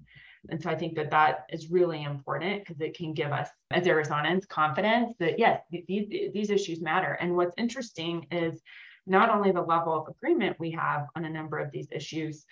And 0.49 0.61
so 0.61 0.69
I 0.69 0.75
think 0.75 0.95
that 0.95 1.11
that 1.11 1.45
is 1.49 1.71
really 1.71 2.03
important 2.03 2.63
because 2.63 2.81
it 2.81 2.97
can 2.97 3.13
give 3.13 3.31
us, 3.31 3.49
as 3.71 3.85
Arizonans, 3.85 4.47
confidence 4.47 5.13
that 5.19 5.39
yes, 5.39 5.61
these, 5.71 6.31
these 6.33 6.49
issues 6.49 6.81
matter. 6.81 7.17
And 7.21 7.35
what's 7.35 7.55
interesting 7.57 8.27
is 8.29 8.61
not 9.05 9.29
only 9.29 9.51
the 9.51 9.61
level 9.61 9.93
of 9.93 10.07
agreement 10.07 10.59
we 10.59 10.71
have 10.71 11.07
on 11.15 11.25
a 11.25 11.29
number 11.29 11.59
of 11.59 11.71
these 11.71 11.87
issues, 11.91 12.45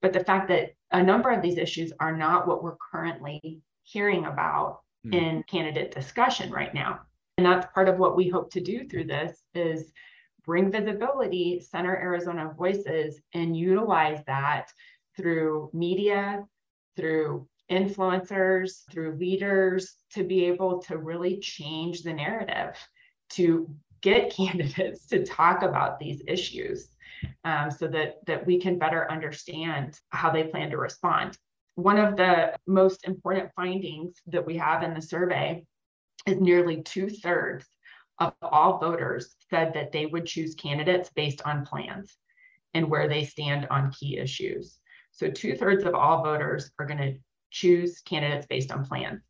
but 0.00 0.12
the 0.12 0.24
fact 0.24 0.48
that 0.48 0.74
a 0.92 1.02
number 1.02 1.30
of 1.30 1.42
these 1.42 1.58
issues 1.58 1.92
are 1.98 2.16
not 2.16 2.46
what 2.46 2.62
we're 2.62 2.76
currently 2.90 3.60
hearing 3.82 4.26
about 4.26 4.80
mm. 5.04 5.14
in 5.14 5.42
candidate 5.44 5.92
discussion 5.92 6.52
right 6.52 6.72
now. 6.72 7.00
And 7.36 7.46
that's 7.46 7.72
part 7.72 7.88
of 7.88 7.98
what 7.98 8.16
we 8.16 8.28
hope 8.28 8.50
to 8.52 8.60
do 8.60 8.86
through 8.88 9.04
this 9.04 9.42
is 9.54 9.92
bring 10.44 10.70
visibility, 10.70 11.60
center 11.60 11.96
Arizona 11.96 12.52
voices, 12.56 13.20
and 13.34 13.56
utilize 13.56 14.22
that 14.26 14.70
through 15.18 15.68
media, 15.74 16.44
through 16.96 17.46
influencers, 17.70 18.84
through 18.90 19.16
leaders 19.16 19.96
to 20.12 20.24
be 20.24 20.46
able 20.46 20.78
to 20.78 20.96
really 20.96 21.38
change 21.38 22.02
the 22.02 22.12
narrative, 22.12 22.74
to 23.30 23.68
get 24.00 24.32
candidates 24.34 25.06
to 25.08 25.26
talk 25.26 25.62
about 25.62 25.98
these 25.98 26.22
issues 26.26 26.88
um, 27.44 27.70
so 27.70 27.88
that, 27.88 28.24
that 28.26 28.46
we 28.46 28.58
can 28.58 28.78
better 28.78 29.10
understand 29.10 29.98
how 30.10 30.30
they 30.30 30.44
plan 30.44 30.70
to 30.70 30.78
respond. 30.78 31.36
One 31.74 31.98
of 31.98 32.16
the 32.16 32.54
most 32.66 33.06
important 33.06 33.50
findings 33.54 34.16
that 34.28 34.46
we 34.46 34.56
have 34.56 34.82
in 34.82 34.94
the 34.94 35.02
survey 35.02 35.64
is 36.26 36.40
nearly 36.40 36.82
two 36.82 37.08
thirds 37.08 37.66
of 38.18 38.32
all 38.42 38.78
voters 38.78 39.34
said 39.50 39.74
that 39.74 39.92
they 39.92 40.06
would 40.06 40.26
choose 40.26 40.54
candidates 40.54 41.10
based 41.14 41.42
on 41.44 41.64
plans 41.64 42.16
and 42.74 42.88
where 42.88 43.08
they 43.08 43.24
stand 43.24 43.66
on 43.70 43.92
key 43.92 44.18
issues. 44.18 44.78
So, 45.18 45.28
two 45.28 45.56
thirds 45.56 45.82
of 45.82 45.96
all 45.96 46.22
voters 46.22 46.70
are 46.78 46.86
going 46.86 46.98
to 46.98 47.18
choose 47.50 48.00
candidates 48.02 48.46
based 48.46 48.70
on 48.70 48.84
plans, 48.84 49.20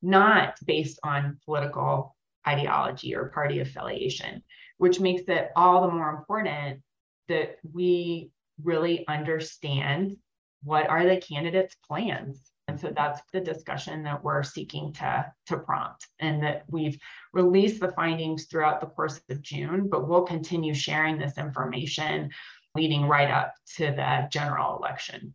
not 0.00 0.56
based 0.64 1.00
on 1.02 1.38
political 1.44 2.14
ideology 2.46 3.16
or 3.16 3.30
party 3.30 3.58
affiliation, 3.58 4.44
which 4.78 5.00
makes 5.00 5.22
it 5.22 5.50
all 5.56 5.82
the 5.82 5.92
more 5.92 6.10
important 6.10 6.80
that 7.28 7.56
we 7.72 8.30
really 8.62 9.04
understand 9.08 10.16
what 10.62 10.88
are 10.88 11.04
the 11.04 11.16
candidates' 11.16 11.76
plans. 11.84 12.52
And 12.68 12.78
so 12.78 12.92
that's 12.94 13.20
the 13.32 13.40
discussion 13.40 14.04
that 14.04 14.22
we're 14.22 14.44
seeking 14.44 14.92
to, 14.94 15.32
to 15.46 15.58
prompt, 15.58 16.06
and 16.20 16.40
that 16.44 16.62
we've 16.68 16.96
released 17.32 17.80
the 17.80 17.90
findings 17.90 18.46
throughout 18.46 18.80
the 18.80 18.86
course 18.86 19.20
of 19.28 19.42
June, 19.42 19.88
but 19.88 20.06
we'll 20.06 20.22
continue 20.22 20.72
sharing 20.72 21.18
this 21.18 21.36
information 21.36 22.30
leading 22.74 23.06
right 23.06 23.30
up 23.30 23.54
to 23.76 23.86
the 23.86 24.28
general 24.30 24.76
election. 24.76 25.34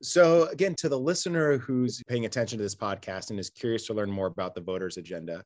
So, 0.00 0.46
again, 0.46 0.76
to 0.76 0.88
the 0.88 0.98
listener 0.98 1.58
who's 1.58 2.02
paying 2.06 2.24
attention 2.24 2.58
to 2.58 2.62
this 2.62 2.76
podcast 2.76 3.30
and 3.30 3.40
is 3.40 3.50
curious 3.50 3.86
to 3.86 3.94
learn 3.94 4.10
more 4.10 4.28
about 4.28 4.54
the 4.54 4.60
voters' 4.60 4.96
agenda. 4.96 5.44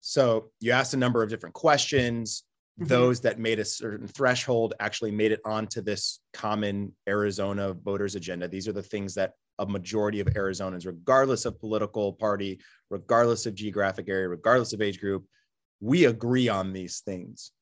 So, 0.00 0.50
you 0.60 0.72
asked 0.72 0.94
a 0.94 0.98
number 0.98 1.22
of 1.22 1.28
different 1.28 1.54
questions. 1.54 2.44
Mm-hmm. 2.80 2.88
Those 2.88 3.20
that 3.20 3.38
made 3.38 3.58
a 3.58 3.64
certain 3.66 4.08
threshold 4.08 4.72
actually 4.80 5.10
made 5.10 5.30
it 5.30 5.40
onto 5.44 5.82
this 5.82 6.20
common 6.32 6.94
Arizona 7.06 7.74
voters' 7.74 8.14
agenda. 8.14 8.48
These 8.48 8.66
are 8.66 8.72
the 8.72 8.82
things 8.82 9.14
that 9.14 9.32
a 9.58 9.66
majority 9.66 10.20
of 10.20 10.28
Arizonans, 10.28 10.86
regardless 10.86 11.44
of 11.44 11.60
political 11.60 12.14
party, 12.14 12.60
regardless 12.88 13.44
of 13.44 13.54
geographic 13.54 14.08
area, 14.08 14.26
regardless 14.26 14.72
of 14.72 14.80
age 14.80 14.98
group, 14.98 15.26
we 15.80 16.06
agree 16.06 16.48
on 16.48 16.72
these 16.72 17.00
things 17.00 17.52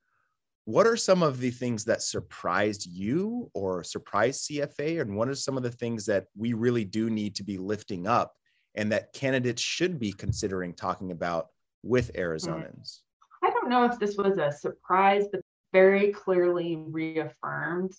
what 0.65 0.87
are 0.87 0.97
some 0.97 1.23
of 1.23 1.41
the 1.41 1.51
things 1.51 1.85
that 1.87 2.03
surprised 2.03 2.87
you 2.87 3.51
or 3.55 3.83
surprised 3.83 4.49
CFA? 4.49 5.01
And 5.01 5.17
what 5.17 5.29
are 5.29 5.35
some 5.35 5.57
of 5.57 5.63
the 5.63 5.71
things 5.71 6.07
that 6.07 6.27
we 6.37 6.53
really 6.53 6.85
do 6.85 7.11
need 7.11 7.35
to 7.37 7.45
be 7.45 7.59
lifting 7.59 8.07
up 8.07 8.35
and 8.75 8.93
that 8.93 9.13
candidates 9.13 9.63
should 9.63 9.99
be 9.99 10.13
considering 10.13 10.75
talking 10.75 11.13
about 11.13 11.49
with 11.83 12.11
hmm. 12.15 12.21
Arizonans? 12.21 13.01
I 13.43 13.51
don't 13.51 13.71
know 13.71 13.85
if 13.85 13.99
this 13.99 14.17
was 14.17 14.39
a 14.39 14.53
surprise, 14.53 15.27
but 15.33 15.41
very 15.73 16.13
clearly 16.13 16.77
reaffirmed 16.77 17.93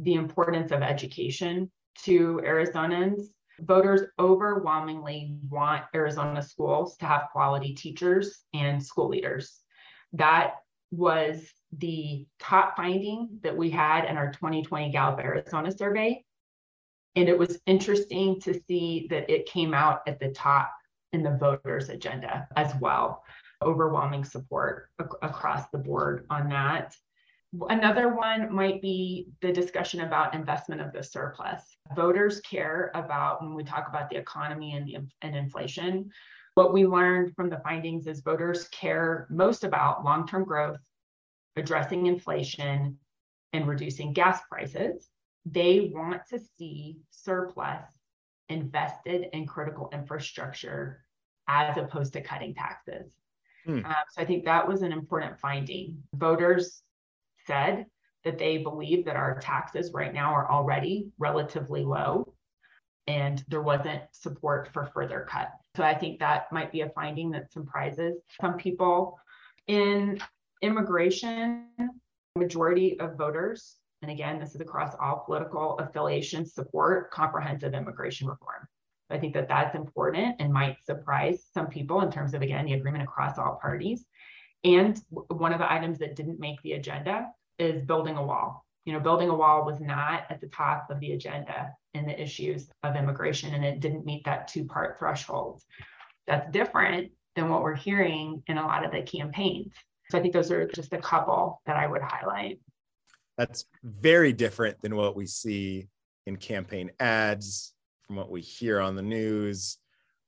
the 0.00 0.14
importance 0.14 0.72
of 0.72 0.82
education 0.82 1.70
to 2.04 2.40
Arizonans. 2.44 3.26
Voters 3.60 4.02
overwhelmingly 4.18 5.36
want 5.48 5.84
Arizona 5.94 6.42
schools 6.42 6.96
to 6.98 7.06
have 7.06 7.28
quality 7.32 7.74
teachers 7.74 8.44
and 8.54 8.82
school 8.82 9.08
leaders. 9.08 9.58
That 10.12 10.54
was 10.90 11.46
the 11.72 12.26
top 12.38 12.76
finding 12.76 13.28
that 13.42 13.56
we 13.56 13.70
had 13.70 14.04
in 14.04 14.16
our 14.16 14.32
2020 14.32 14.90
Gallup 14.90 15.20
Arizona 15.20 15.70
survey. 15.70 16.24
And 17.16 17.28
it 17.28 17.38
was 17.38 17.58
interesting 17.66 18.40
to 18.40 18.60
see 18.66 19.06
that 19.10 19.28
it 19.28 19.46
came 19.46 19.74
out 19.74 20.02
at 20.06 20.20
the 20.20 20.30
top 20.30 20.72
in 21.12 21.22
the 21.22 21.36
voters' 21.36 21.88
agenda 21.88 22.46
as 22.56 22.74
well. 22.80 23.24
Overwhelming 23.62 24.24
support 24.24 24.90
ac- 25.00 25.10
across 25.22 25.68
the 25.70 25.78
board 25.78 26.26
on 26.30 26.48
that. 26.50 26.94
Another 27.70 28.14
one 28.14 28.54
might 28.54 28.82
be 28.82 29.28
the 29.40 29.50
discussion 29.52 30.00
about 30.00 30.34
investment 30.34 30.82
of 30.82 30.92
the 30.92 31.02
surplus. 31.02 31.62
Voters 31.96 32.40
care 32.40 32.90
about 32.94 33.42
when 33.42 33.54
we 33.54 33.64
talk 33.64 33.88
about 33.88 34.10
the 34.10 34.16
economy 34.16 34.74
and, 34.74 34.86
the, 34.86 35.06
and 35.22 35.34
inflation. 35.34 36.10
What 36.58 36.72
we 36.72 36.86
learned 36.86 37.36
from 37.36 37.50
the 37.50 37.60
findings 37.60 38.08
is 38.08 38.18
voters 38.18 38.66
care 38.70 39.28
most 39.30 39.62
about 39.62 40.04
long 40.04 40.26
term 40.26 40.42
growth 40.42 40.80
addressing 41.54 42.06
inflation 42.06 42.98
and 43.52 43.68
reducing 43.68 44.12
gas 44.12 44.40
prices. 44.50 45.08
They 45.46 45.92
want 45.94 46.22
to 46.30 46.40
see 46.58 46.96
surplus 47.10 47.84
invested 48.48 49.28
in 49.32 49.46
critical 49.46 49.88
infrastructure 49.92 51.04
as 51.46 51.76
opposed 51.76 52.14
to 52.14 52.22
cutting 52.22 52.56
taxes. 52.56 53.12
Hmm. 53.64 53.82
Uh, 53.84 54.02
so 54.10 54.22
I 54.22 54.24
think 54.24 54.44
that 54.46 54.66
was 54.66 54.82
an 54.82 54.90
important 54.90 55.38
finding. 55.38 56.02
Voters 56.14 56.82
said 57.46 57.86
that 58.24 58.36
they 58.36 58.58
believe 58.58 59.04
that 59.04 59.14
our 59.14 59.38
taxes 59.38 59.92
right 59.94 60.12
now 60.12 60.34
are 60.34 60.50
already 60.50 61.12
relatively 61.18 61.84
low 61.84 62.34
and 63.06 63.44
there 63.46 63.62
wasn't 63.62 64.02
support 64.10 64.70
for 64.72 64.86
further 64.86 65.24
cuts. 65.28 65.67
So 65.78 65.84
I 65.84 65.94
think 65.94 66.18
that 66.18 66.50
might 66.50 66.72
be 66.72 66.80
a 66.80 66.88
finding 66.88 67.30
that 67.30 67.52
surprises 67.52 68.16
some 68.40 68.56
people. 68.56 69.16
In 69.68 70.20
immigration, 70.60 71.68
majority 72.34 72.98
of 72.98 73.16
voters, 73.16 73.76
and 74.02 74.10
again, 74.10 74.40
this 74.40 74.56
is 74.56 74.60
across 74.60 74.96
all 75.00 75.22
political 75.24 75.78
affiliations, 75.78 76.52
support 76.52 77.12
comprehensive 77.12 77.74
immigration 77.74 78.26
reform. 78.26 78.66
I 79.08 79.18
think 79.18 79.34
that 79.34 79.46
that's 79.46 79.76
important 79.76 80.34
and 80.40 80.52
might 80.52 80.84
surprise 80.84 81.46
some 81.54 81.68
people 81.68 82.00
in 82.00 82.10
terms 82.10 82.34
of, 82.34 82.42
again, 82.42 82.64
the 82.64 82.72
agreement 82.72 83.04
across 83.04 83.38
all 83.38 83.60
parties. 83.62 84.04
And 84.64 85.00
one 85.28 85.52
of 85.52 85.60
the 85.60 85.72
items 85.72 86.00
that 86.00 86.16
didn't 86.16 86.40
make 86.40 86.60
the 86.62 86.72
agenda 86.72 87.28
is 87.60 87.84
building 87.84 88.16
a 88.16 88.26
wall. 88.26 88.66
You 88.88 88.94
know, 88.94 89.00
building 89.00 89.28
a 89.28 89.34
wall 89.34 89.66
was 89.66 89.80
not 89.80 90.22
at 90.30 90.40
the 90.40 90.46
top 90.46 90.86
of 90.88 90.98
the 90.98 91.12
agenda 91.12 91.74
in 91.92 92.06
the 92.06 92.18
issues 92.18 92.70
of 92.82 92.96
immigration, 92.96 93.52
and 93.52 93.62
it 93.62 93.80
didn't 93.80 94.06
meet 94.06 94.24
that 94.24 94.48
two 94.48 94.64
part 94.64 94.98
threshold. 94.98 95.60
That's 96.26 96.50
different 96.52 97.12
than 97.36 97.50
what 97.50 97.60
we're 97.60 97.74
hearing 97.74 98.42
in 98.46 98.56
a 98.56 98.66
lot 98.66 98.86
of 98.86 98.90
the 98.90 99.02
campaigns. 99.02 99.74
So 100.08 100.16
I 100.16 100.22
think 100.22 100.32
those 100.32 100.50
are 100.50 100.66
just 100.68 100.94
a 100.94 100.98
couple 101.02 101.60
that 101.66 101.76
I 101.76 101.86
would 101.86 102.00
highlight. 102.00 102.60
That's 103.36 103.66
very 103.84 104.32
different 104.32 104.80
than 104.80 104.96
what 104.96 105.14
we 105.14 105.26
see 105.26 105.88
in 106.26 106.38
campaign 106.38 106.90
ads, 106.98 107.74
from 108.06 108.16
what 108.16 108.30
we 108.30 108.40
hear 108.40 108.80
on 108.80 108.96
the 108.96 109.02
news, 109.02 109.76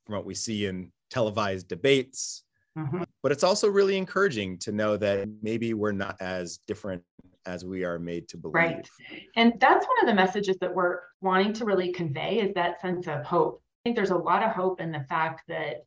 from 0.04 0.16
what 0.16 0.26
we 0.26 0.34
see 0.34 0.66
in 0.66 0.92
televised 1.08 1.66
debates. 1.66 2.44
Mm-hmm. 2.76 3.04
But 3.22 3.32
it's 3.32 3.42
also 3.42 3.70
really 3.70 3.96
encouraging 3.96 4.58
to 4.58 4.70
know 4.70 4.98
that 4.98 5.30
maybe 5.40 5.72
we're 5.72 5.92
not 5.92 6.18
as 6.20 6.58
different 6.66 7.02
as 7.46 7.64
we 7.64 7.84
are 7.84 7.98
made 7.98 8.28
to 8.28 8.36
believe. 8.36 8.54
Right. 8.54 8.88
And 9.36 9.54
that's 9.58 9.86
one 9.86 10.00
of 10.00 10.06
the 10.06 10.14
messages 10.14 10.56
that 10.60 10.74
we're 10.74 11.00
wanting 11.20 11.52
to 11.54 11.64
really 11.64 11.92
convey 11.92 12.40
is 12.40 12.54
that 12.54 12.80
sense 12.80 13.06
of 13.08 13.24
hope. 13.24 13.62
I 13.62 13.88
think 13.88 13.96
there's 13.96 14.10
a 14.10 14.16
lot 14.16 14.42
of 14.42 14.52
hope 14.52 14.80
in 14.80 14.92
the 14.92 15.06
fact 15.08 15.42
that 15.48 15.84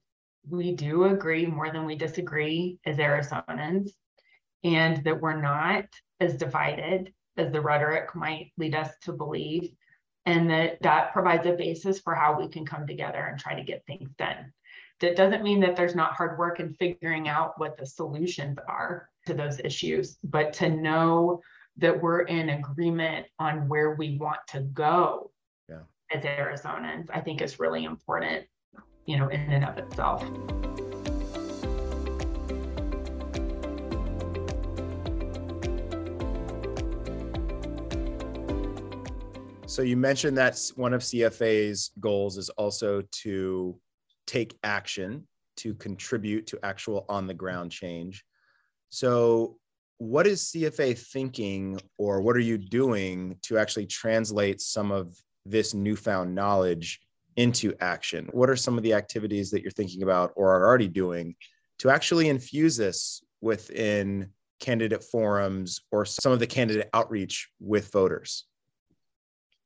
we 0.49 0.73
do 0.73 1.05
agree 1.05 1.45
more 1.45 1.71
than 1.71 1.85
we 1.85 1.95
disagree 1.95 2.79
as 2.85 2.97
Arizonans, 2.97 3.91
and 4.63 5.03
that 5.03 5.21
we're 5.21 5.41
not 5.41 5.85
as 6.19 6.35
divided 6.35 7.13
as 7.37 7.51
the 7.51 7.61
rhetoric 7.61 8.15
might 8.15 8.51
lead 8.57 8.75
us 8.75 8.89
to 9.03 9.13
believe, 9.13 9.71
and 10.25 10.49
that 10.49 10.81
that 10.81 11.13
provides 11.13 11.45
a 11.45 11.53
basis 11.53 11.99
for 11.99 12.15
how 12.15 12.37
we 12.37 12.47
can 12.47 12.65
come 12.65 12.87
together 12.87 13.25
and 13.25 13.39
try 13.39 13.55
to 13.55 13.63
get 13.63 13.85
things 13.85 14.09
done. 14.17 14.51
That 14.99 15.15
doesn't 15.15 15.43
mean 15.43 15.59
that 15.61 15.75
there's 15.75 15.95
not 15.95 16.13
hard 16.13 16.37
work 16.37 16.59
in 16.59 16.73
figuring 16.73 17.27
out 17.27 17.59
what 17.59 17.77
the 17.77 17.85
solutions 17.85 18.57
are, 18.67 19.09
to 19.25 19.33
those 19.33 19.59
issues, 19.59 20.17
but 20.23 20.53
to 20.53 20.69
know 20.69 21.41
that 21.77 22.01
we're 22.01 22.21
in 22.21 22.49
agreement 22.49 23.25
on 23.39 23.67
where 23.67 23.95
we 23.95 24.17
want 24.17 24.39
to 24.49 24.61
go 24.61 25.31
yeah. 25.69 25.79
as 26.11 26.23
Arizonans, 26.23 27.09
I 27.13 27.19
think 27.19 27.41
is 27.41 27.59
really 27.59 27.85
important, 27.85 28.45
you 29.05 29.17
know, 29.17 29.29
in 29.29 29.41
and 29.41 29.65
of 29.65 29.77
itself. 29.77 30.23
So 39.65 39.81
you 39.81 39.97
mentioned 39.97 40.37
that 40.37 40.59
one 40.75 40.93
of 40.93 41.01
CFA's 41.01 41.91
goals 41.99 42.37
is 42.37 42.49
also 42.49 43.01
to 43.23 43.75
take 44.27 44.55
action 44.63 45.27
to 45.57 45.73
contribute 45.73 46.45
to 46.47 46.59
actual 46.63 47.05
on 47.09 47.25
the 47.25 47.33
ground 47.33 47.71
change. 47.71 48.23
So 48.93 49.57
what 49.97 50.27
is 50.27 50.51
CFA 50.51 50.95
thinking 50.95 51.81
or 51.97 52.21
what 52.21 52.35
are 52.35 52.41
you 52.41 52.59
doing 52.59 53.39
to 53.41 53.57
actually 53.57 53.87
translate 53.87 54.61
some 54.61 54.91
of 54.91 55.19
this 55.47 55.73
newfound 55.73 56.35
knowledge 56.35 57.01
into 57.35 57.73
action? 57.79 58.29
What 58.33 58.51
are 58.51 58.55
some 58.55 58.77
of 58.77 58.83
the 58.83 58.93
activities 58.93 59.49
that 59.49 59.63
you're 59.63 59.71
thinking 59.71 60.03
about 60.03 60.31
or 60.35 60.53
are 60.53 60.67
already 60.67 60.87
doing 60.87 61.35
to 61.79 61.89
actually 61.89 62.29
infuse 62.29 62.77
this 62.77 63.23
within 63.41 64.29
candidate 64.59 65.03
forums 65.03 65.81
or 65.91 66.05
some 66.05 66.31
of 66.31 66.37
the 66.37 66.45
candidate 66.45 66.91
outreach 66.93 67.49
with 67.59 67.91
voters? 67.91 68.45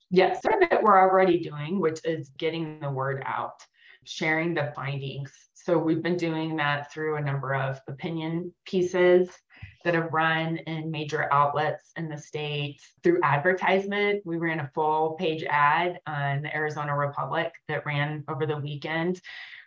Yes, 0.09 0.41
some 0.41 0.63
of 0.63 0.71
it 0.71 0.81
we're 0.81 1.01
already 1.01 1.39
doing, 1.39 1.81
which 1.81 1.99
is 2.05 2.29
getting 2.37 2.79
the 2.79 2.89
word 2.89 3.23
out, 3.25 3.61
sharing 4.05 4.53
the 4.53 4.71
findings. 4.73 5.33
So 5.67 5.77
we've 5.77 6.01
been 6.01 6.15
doing 6.15 6.55
that 6.55 6.93
through 6.93 7.17
a 7.17 7.21
number 7.21 7.53
of 7.53 7.81
opinion 7.89 8.53
pieces 8.63 9.27
that 9.83 9.95
have 9.95 10.13
run 10.13 10.55
in 10.59 10.89
major 10.89 11.27
outlets 11.33 11.91
in 11.97 12.07
the 12.07 12.17
state 12.17 12.79
through 13.03 13.19
advertisement. 13.21 14.21
We 14.23 14.37
ran 14.37 14.61
a 14.61 14.71
full 14.73 15.17
page 15.19 15.43
ad 15.43 15.99
on 16.07 16.43
the 16.43 16.55
Arizona 16.55 16.95
Republic 16.95 17.51
that 17.67 17.85
ran 17.85 18.23
over 18.29 18.45
the 18.45 18.55
weekend 18.55 19.19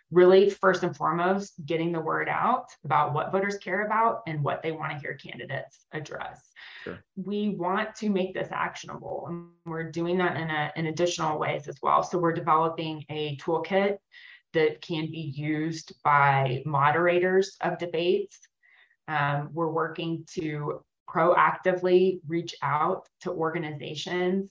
really 0.09 0.49
first 0.49 0.81
and 0.81 0.97
foremost 0.97 1.53
getting 1.67 1.91
the 1.91 1.99
word 1.99 2.27
out 2.27 2.65
about 2.83 3.13
what 3.13 3.31
voters 3.31 3.57
care 3.59 3.85
about 3.85 4.23
and 4.25 4.43
what 4.43 4.63
they 4.63 4.71
want 4.71 4.91
to 4.91 4.97
hear 4.97 5.13
candidates 5.13 5.85
address 5.93 6.51
sure. 6.83 6.99
we 7.15 7.55
want 7.55 7.95
to 7.95 8.09
make 8.09 8.33
this 8.33 8.49
actionable 8.51 9.25
and 9.29 9.45
we're 9.65 9.89
doing 9.89 10.17
that 10.17 10.35
in, 10.35 10.49
a, 10.49 10.69
in 10.75 10.87
additional 10.87 11.39
ways 11.39 11.69
as 11.69 11.77
well 11.81 12.03
so 12.03 12.17
we're 12.17 12.33
developing 12.33 13.05
a 13.09 13.37
toolkit 13.37 13.99
that 14.53 14.81
can 14.81 15.05
be 15.05 15.33
used 15.35 15.93
by 16.03 16.61
moderators 16.65 17.57
of 17.61 17.77
debates 17.77 18.39
um, 19.07 19.49
we're 19.53 19.71
working 19.71 20.25
to 20.35 20.83
proactively 21.09 22.19
reach 22.27 22.55
out 22.61 23.07
to 23.21 23.31
organizations 23.31 24.49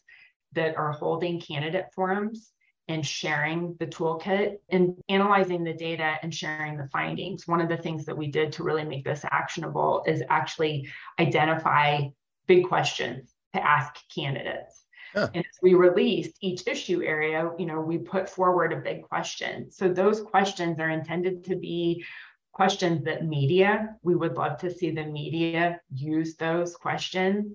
that 0.52 0.76
are 0.76 0.92
holding 0.92 1.40
candidate 1.40 1.86
forums 1.94 2.52
and 2.88 3.06
sharing 3.06 3.76
the 3.78 3.86
toolkit 3.86 4.56
and 4.68 4.96
analyzing 5.08 5.62
the 5.62 5.72
data 5.72 6.16
and 6.22 6.34
sharing 6.34 6.76
the 6.76 6.88
findings. 6.88 7.46
One 7.46 7.60
of 7.60 7.68
the 7.68 7.76
things 7.76 8.04
that 8.06 8.16
we 8.16 8.30
did 8.30 8.52
to 8.52 8.64
really 8.64 8.84
make 8.84 9.04
this 9.04 9.24
actionable 9.30 10.02
is 10.06 10.22
actually 10.28 10.88
identify 11.18 12.08
big 12.46 12.66
questions 12.66 13.32
to 13.54 13.64
ask 13.64 13.94
candidates. 14.14 14.79
And 15.14 15.36
as 15.36 15.58
we 15.62 15.74
released 15.74 16.36
each 16.40 16.66
issue 16.66 17.02
area, 17.02 17.50
you 17.58 17.66
know, 17.66 17.80
we 17.80 17.98
put 17.98 18.28
forward 18.28 18.72
a 18.72 18.76
big 18.76 19.02
question. 19.02 19.70
So 19.70 19.88
those 19.88 20.20
questions 20.20 20.78
are 20.78 20.90
intended 20.90 21.44
to 21.44 21.56
be 21.56 22.04
questions 22.52 23.04
that 23.04 23.24
media, 23.24 23.96
we 24.02 24.14
would 24.14 24.36
love 24.36 24.58
to 24.58 24.70
see 24.70 24.90
the 24.90 25.04
media 25.04 25.80
use 25.94 26.36
those 26.36 26.76
questions 26.76 27.54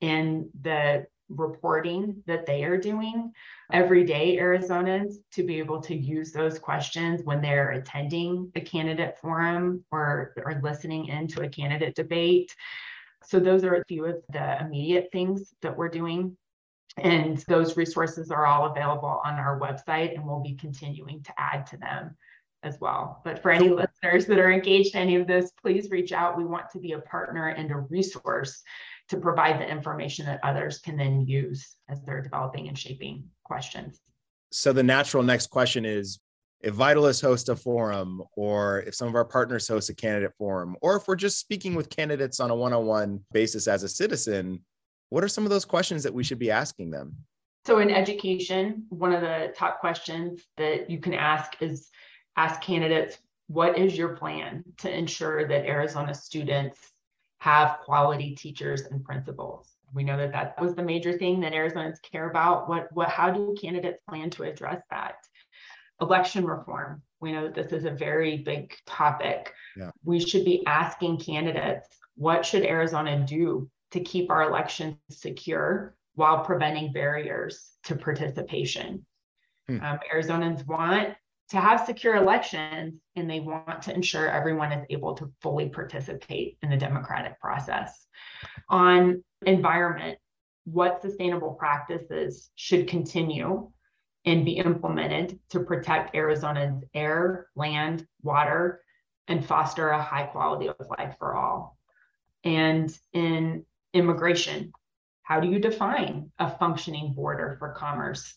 in 0.00 0.48
the 0.62 1.06
reporting 1.28 2.22
that 2.26 2.46
they 2.46 2.64
are 2.64 2.78
doing 2.78 3.30
everyday 3.72 4.36
Arizonans 4.38 5.16
to 5.32 5.42
be 5.42 5.58
able 5.58 5.80
to 5.82 5.94
use 5.94 6.32
those 6.32 6.58
questions 6.58 7.22
when 7.24 7.42
they're 7.42 7.72
attending 7.72 8.50
a 8.54 8.60
candidate 8.60 9.18
forum 9.18 9.84
or, 9.92 10.32
or 10.44 10.60
listening 10.62 11.06
into 11.08 11.42
a 11.42 11.48
candidate 11.48 11.94
debate. 11.94 12.54
So 13.24 13.38
those 13.38 13.64
are 13.64 13.74
a 13.74 13.84
few 13.84 14.06
of 14.06 14.22
the 14.32 14.60
immediate 14.60 15.10
things 15.12 15.52
that 15.60 15.76
we're 15.76 15.90
doing. 15.90 16.36
And 17.02 17.38
those 17.48 17.76
resources 17.76 18.30
are 18.30 18.46
all 18.46 18.70
available 18.70 19.20
on 19.24 19.34
our 19.34 19.58
website, 19.58 20.14
and 20.14 20.24
we'll 20.24 20.42
be 20.42 20.54
continuing 20.54 21.22
to 21.22 21.32
add 21.38 21.66
to 21.68 21.76
them 21.76 22.16
as 22.62 22.78
well. 22.80 23.20
But 23.24 23.40
for 23.40 23.50
any 23.50 23.68
listeners 23.68 24.26
that 24.26 24.38
are 24.38 24.52
engaged 24.52 24.94
in 24.94 25.02
any 25.02 25.16
of 25.16 25.26
this, 25.26 25.52
please 25.62 25.90
reach 25.90 26.12
out. 26.12 26.36
We 26.36 26.44
want 26.44 26.70
to 26.72 26.78
be 26.78 26.92
a 26.92 27.00
partner 27.00 27.48
and 27.48 27.70
a 27.70 27.76
resource 27.76 28.62
to 29.10 29.16
provide 29.16 29.60
the 29.60 29.68
information 29.68 30.26
that 30.26 30.40
others 30.42 30.78
can 30.78 30.96
then 30.96 31.26
use 31.26 31.76
as 31.88 32.02
they're 32.02 32.22
developing 32.22 32.68
and 32.68 32.78
shaping 32.78 33.24
questions. 33.44 34.00
So 34.50 34.72
the 34.72 34.82
natural 34.82 35.22
next 35.22 35.48
question 35.48 35.84
is 35.84 36.18
if 36.60 36.74
Vitalyst 36.74 37.22
hosts 37.22 37.48
a 37.48 37.56
forum, 37.56 38.22
or 38.36 38.80
if 38.80 38.94
some 38.94 39.08
of 39.08 39.14
our 39.14 39.24
partners 39.24 39.68
host 39.68 39.90
a 39.90 39.94
candidate 39.94 40.32
forum, 40.36 40.76
or 40.82 40.96
if 40.96 41.06
we're 41.06 41.16
just 41.16 41.38
speaking 41.38 41.74
with 41.74 41.88
candidates 41.88 42.40
on 42.40 42.50
a 42.50 42.54
one 42.54 42.72
on 42.72 42.84
one 42.84 43.20
basis 43.32 43.68
as 43.68 43.84
a 43.84 43.88
citizen, 43.88 44.64
what 45.10 45.24
are 45.24 45.28
some 45.28 45.44
of 45.44 45.50
those 45.50 45.64
questions 45.64 46.02
that 46.02 46.14
we 46.14 46.24
should 46.24 46.38
be 46.38 46.50
asking 46.50 46.90
them? 46.90 47.16
So, 47.66 47.78
in 47.78 47.90
education, 47.90 48.84
one 48.88 49.12
of 49.12 49.20
the 49.20 49.52
top 49.56 49.80
questions 49.80 50.42
that 50.56 50.88
you 50.88 51.00
can 51.00 51.14
ask 51.14 51.52
is 51.60 51.90
ask 52.36 52.60
candidates, 52.60 53.18
what 53.48 53.78
is 53.78 53.96
your 53.96 54.16
plan 54.16 54.64
to 54.78 54.94
ensure 54.94 55.46
that 55.48 55.66
Arizona 55.66 56.14
students 56.14 56.92
have 57.38 57.78
quality 57.84 58.34
teachers 58.34 58.82
and 58.82 59.04
principals. 59.04 59.74
We 59.94 60.04
know 60.04 60.16
that 60.16 60.32
that 60.32 60.60
was 60.60 60.74
the 60.74 60.82
major 60.82 61.16
thing 61.16 61.40
that 61.40 61.52
Arizonans 61.52 62.02
care 62.02 62.28
about. 62.28 62.68
What, 62.68 62.88
what, 62.92 63.08
how 63.08 63.30
do 63.30 63.56
candidates 63.60 64.02
plan 64.08 64.30
to 64.30 64.42
address 64.42 64.82
that? 64.90 65.14
Election 66.00 66.44
reform. 66.44 67.02
We 67.20 67.32
know 67.32 67.44
that 67.44 67.54
this 67.54 67.72
is 67.72 67.84
a 67.84 67.90
very 67.90 68.38
big 68.38 68.74
topic. 68.86 69.52
Yeah. 69.76 69.90
We 70.04 70.20
should 70.20 70.44
be 70.44 70.64
asking 70.66 71.18
candidates, 71.18 71.88
what 72.16 72.44
should 72.44 72.64
Arizona 72.64 73.24
do 73.26 73.70
to 73.92 74.00
keep 74.00 74.30
our 74.30 74.42
elections 74.42 74.96
secure 75.10 75.96
while 76.14 76.44
preventing 76.44 76.92
barriers 76.92 77.72
to 77.84 77.96
participation? 77.96 79.04
Hmm. 79.68 79.80
Um, 79.80 79.98
Arizonans 80.12 80.66
want 80.66 81.14
to 81.50 81.60
have 81.60 81.86
secure 81.86 82.16
elections 82.16 83.00
and 83.16 83.28
they 83.28 83.40
want 83.40 83.82
to 83.82 83.94
ensure 83.94 84.28
everyone 84.28 84.72
is 84.72 84.86
able 84.90 85.14
to 85.14 85.32
fully 85.40 85.68
participate 85.68 86.58
in 86.62 86.70
the 86.70 86.76
democratic 86.76 87.40
process. 87.40 88.06
On 88.68 89.22
environment, 89.46 90.18
what 90.64 91.00
sustainable 91.00 91.54
practices 91.54 92.50
should 92.54 92.88
continue 92.88 93.70
and 94.26 94.44
be 94.44 94.58
implemented 94.58 95.38
to 95.48 95.60
protect 95.60 96.14
Arizona's 96.14 96.84
air, 96.92 97.46
land, 97.56 98.06
water, 98.22 98.82
and 99.28 99.44
foster 99.44 99.88
a 99.90 100.02
high 100.02 100.24
quality 100.24 100.68
of 100.68 100.76
life 100.98 101.14
for 101.18 101.34
all. 101.34 101.78
And 102.44 102.96
in 103.12 103.64
immigration, 103.92 104.72
how 105.22 105.40
do 105.40 105.48
you 105.48 105.58
define 105.58 106.30
a 106.38 106.50
functioning 106.58 107.12
border 107.14 107.56
for 107.58 107.72
commerce 107.72 108.34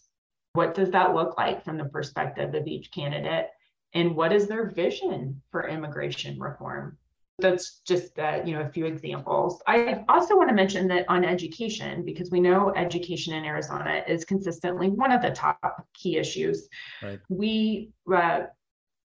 what 0.54 0.76
does 0.76 0.92
that 0.92 1.16
look 1.16 1.38
like 1.38 1.64
from 1.64 1.78
the 1.78 1.86
perspective 1.86 2.54
of 2.54 2.68
each 2.68 2.92
candidate? 2.92 3.48
And 3.94 4.16
what 4.16 4.34
is 4.34 4.48
their 4.48 4.70
vision 4.70 5.42
for 5.52 5.68
immigration 5.68 6.40
reform? 6.40 6.98
That's 7.40 7.80
just 7.88 8.20
uh, 8.20 8.42
you 8.46 8.54
know 8.54 8.62
a 8.62 8.70
few 8.70 8.86
examples. 8.86 9.64
I 9.66 10.04
also 10.10 10.38
want 10.38 10.50
to 10.50 10.56
mention 10.56 10.88
that 10.90 11.06
on 11.10 11.26
education, 11.26 12.06
because 12.06 12.30
we 12.30 12.40
know 12.40 12.72
education 12.76 13.34
in 13.34 13.46
Arizona 13.46 14.04
is 14.08 14.26
consistently 14.26 14.90
one 14.90 15.12
of 15.12 15.22
the 15.22 15.32
top 15.32 15.88
key 15.94 16.18
issues. 16.18 16.68
Right. 17.02 17.20
We 17.30 17.94
uh, 18.14 18.44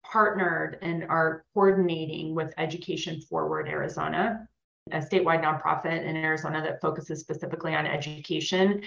partnered 0.05 0.77
and 0.81 1.03
are 1.05 1.43
coordinating 1.53 2.33
with 2.33 2.53
Education 2.57 3.19
Forward 3.21 3.67
Arizona, 3.67 4.47
a 4.91 4.99
statewide 4.99 5.43
nonprofit 5.43 6.03
in 6.03 6.15
Arizona 6.17 6.61
that 6.61 6.81
focuses 6.81 7.19
specifically 7.19 7.75
on 7.75 7.85
education. 7.85 8.81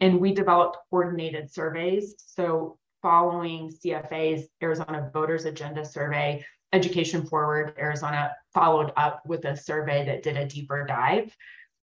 And 0.00 0.20
we 0.20 0.32
developed 0.32 0.78
coordinated 0.90 1.52
surveys. 1.52 2.14
So, 2.18 2.78
following 3.02 3.70
CFA's 3.70 4.48
Arizona 4.62 5.10
Voters 5.12 5.46
Agenda 5.46 5.84
Survey, 5.84 6.44
Education 6.72 7.26
Forward 7.26 7.74
Arizona 7.78 8.30
followed 8.52 8.92
up 8.96 9.22
with 9.26 9.44
a 9.44 9.56
survey 9.56 10.04
that 10.04 10.22
did 10.22 10.36
a 10.36 10.46
deeper 10.46 10.84
dive 10.84 11.34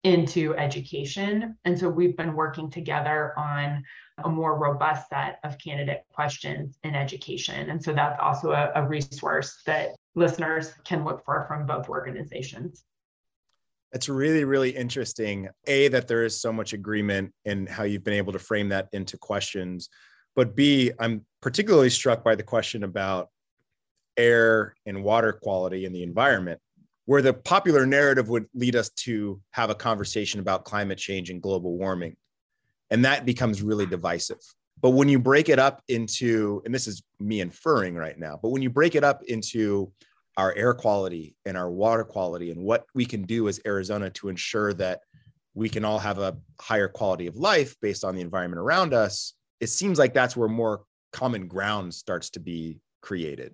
into 0.03 0.55
education. 0.55 1.57
And 1.65 1.77
so 1.77 1.89
we've 1.89 2.15
been 2.15 2.33
working 2.33 2.69
together 2.69 3.33
on 3.37 3.83
a 4.23 4.29
more 4.29 4.57
robust 4.57 5.09
set 5.09 5.39
of 5.43 5.57
candidate 5.57 6.03
questions 6.13 6.77
in 6.83 6.95
education. 6.95 7.69
And 7.69 7.83
so 7.83 7.93
that's 7.93 8.19
also 8.21 8.51
a, 8.51 8.71
a 8.75 8.87
resource 8.87 9.61
that 9.65 9.95
listeners 10.15 10.73
can 10.85 11.03
look 11.03 11.25
for 11.25 11.45
from 11.47 11.65
both 11.65 11.89
organizations. 11.89 12.83
It's 13.97 14.09
really, 14.09 14.43
really 14.43 14.69
interesting. 14.69 15.49
A, 15.65 15.87
that 15.87 16.07
there 16.07 16.23
is 16.23 16.39
so 16.39 16.53
much 16.53 16.73
agreement 16.73 17.33
in 17.45 17.65
how 17.65 17.81
you've 17.81 18.03
been 18.03 18.13
able 18.13 18.31
to 18.31 18.37
frame 18.37 18.69
that 18.69 18.89
into 18.91 19.17
questions. 19.17 19.89
But 20.35 20.55
B, 20.55 20.91
I'm 20.99 21.25
particularly 21.41 21.89
struck 21.89 22.23
by 22.23 22.35
the 22.35 22.43
question 22.43 22.83
about 22.83 23.29
air 24.15 24.75
and 24.85 25.03
water 25.03 25.33
quality 25.33 25.85
in 25.85 25.93
the 25.93 26.03
environment. 26.03 26.59
where 27.07 27.21
the 27.21 27.33
popular 27.33 27.85
narrative 27.85 28.27
would 28.27 28.45
lead 28.53 28.75
us 28.75 28.89
to 28.89 29.41
have 29.51 29.69
a 29.69 29.75
conversation 29.75 30.41
about 30.41 30.65
climate 30.65 30.97
change 30.97 31.29
and 31.29 31.41
global 31.41 31.77
warming. 31.77 32.17
And 32.91 33.05
that 33.05 33.25
becomes 33.25 33.61
really 33.61 33.85
divisive. 33.85 34.39
But 34.81 34.89
when 34.89 35.07
you 35.07 35.17
break 35.17 35.47
it 35.47 35.57
up 35.57 35.81
into, 35.87 36.61
and 36.65 36.75
this 36.75 36.85
is 36.85 37.01
me 37.17 37.39
inferring 37.39 37.95
right 37.95 38.19
now, 38.19 38.37
but 38.43 38.49
when 38.49 38.61
you 38.61 38.69
break 38.69 38.93
it 38.93 39.05
up 39.05 39.23
into 39.23 39.91
our 40.37 40.53
air 40.55 40.73
quality 40.73 41.35
and 41.45 41.57
our 41.57 41.69
water 41.69 42.03
quality 42.03 42.51
and 42.51 42.61
what 42.61 42.85
we 42.93 43.05
can 43.05 43.23
do 43.23 43.47
as 43.47 43.59
Arizona 43.65 44.09
to 44.11 44.29
ensure 44.29 44.73
that 44.75 45.01
we 45.55 45.67
can 45.67 45.83
all 45.83 45.97
have 45.97 46.19
a 46.19 46.37
higher 46.61 46.87
quality 46.87 47.25
of 47.25 47.35
life 47.35 47.75
based 47.81 48.05
on 48.05 48.15
the 48.15 48.21
environment 48.21 48.59
around 48.59 48.93
us, 48.93 49.33
it 49.59 49.67
seems 49.67 49.97
like 49.97 50.13
that's 50.13 50.37
where 50.37 50.47
more 50.47 50.83
common 51.11 51.47
ground 51.47 51.91
starts 51.91 52.29
to 52.29 52.39
be 52.39 52.79
created. 53.01 53.53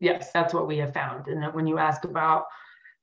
Yes, 0.00 0.32
that's 0.32 0.52
what 0.52 0.66
we 0.66 0.76
have 0.78 0.92
found. 0.92 1.28
And 1.28 1.40
that 1.42 1.54
when 1.54 1.68
you 1.68 1.78
ask 1.78 2.04
about 2.04 2.46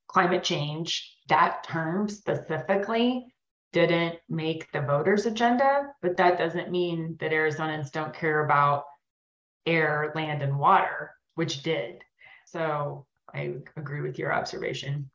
climate 0.09 0.43
change, 0.43 1.15
that 1.29 1.63
term 1.63 2.09
specifically 2.09 3.33
didn't 3.71 4.19
make 4.27 4.69
the 4.73 4.81
voters' 4.81 5.25
agenda, 5.25 5.87
but 6.01 6.17
that 6.17 6.37
doesn't 6.37 6.69
mean 6.69 7.15
that 7.21 7.31
Arizonans 7.31 7.89
don't 7.89 8.13
care 8.13 8.43
about 8.43 8.83
air, 9.65 10.11
land, 10.13 10.41
and 10.41 10.59
water, 10.59 11.11
which 11.35 11.63
did. 11.63 12.03
So 12.45 13.05
I 13.33 13.55
agree 13.77 14.01
with 14.01 14.19
your 14.19 14.33
observation. 14.33 15.09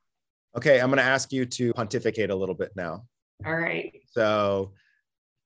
Okay, 0.57 0.81
I'm 0.81 0.89
going 0.89 0.99
to 0.99 1.03
ask 1.03 1.33
you 1.33 1.45
to 1.47 1.73
pontificate 1.75 2.31
a 2.31 2.35
little 2.35 2.55
bit 2.55 2.73
now. 2.77 3.05
All 3.45 3.57
right. 3.57 3.93
So 4.11 4.73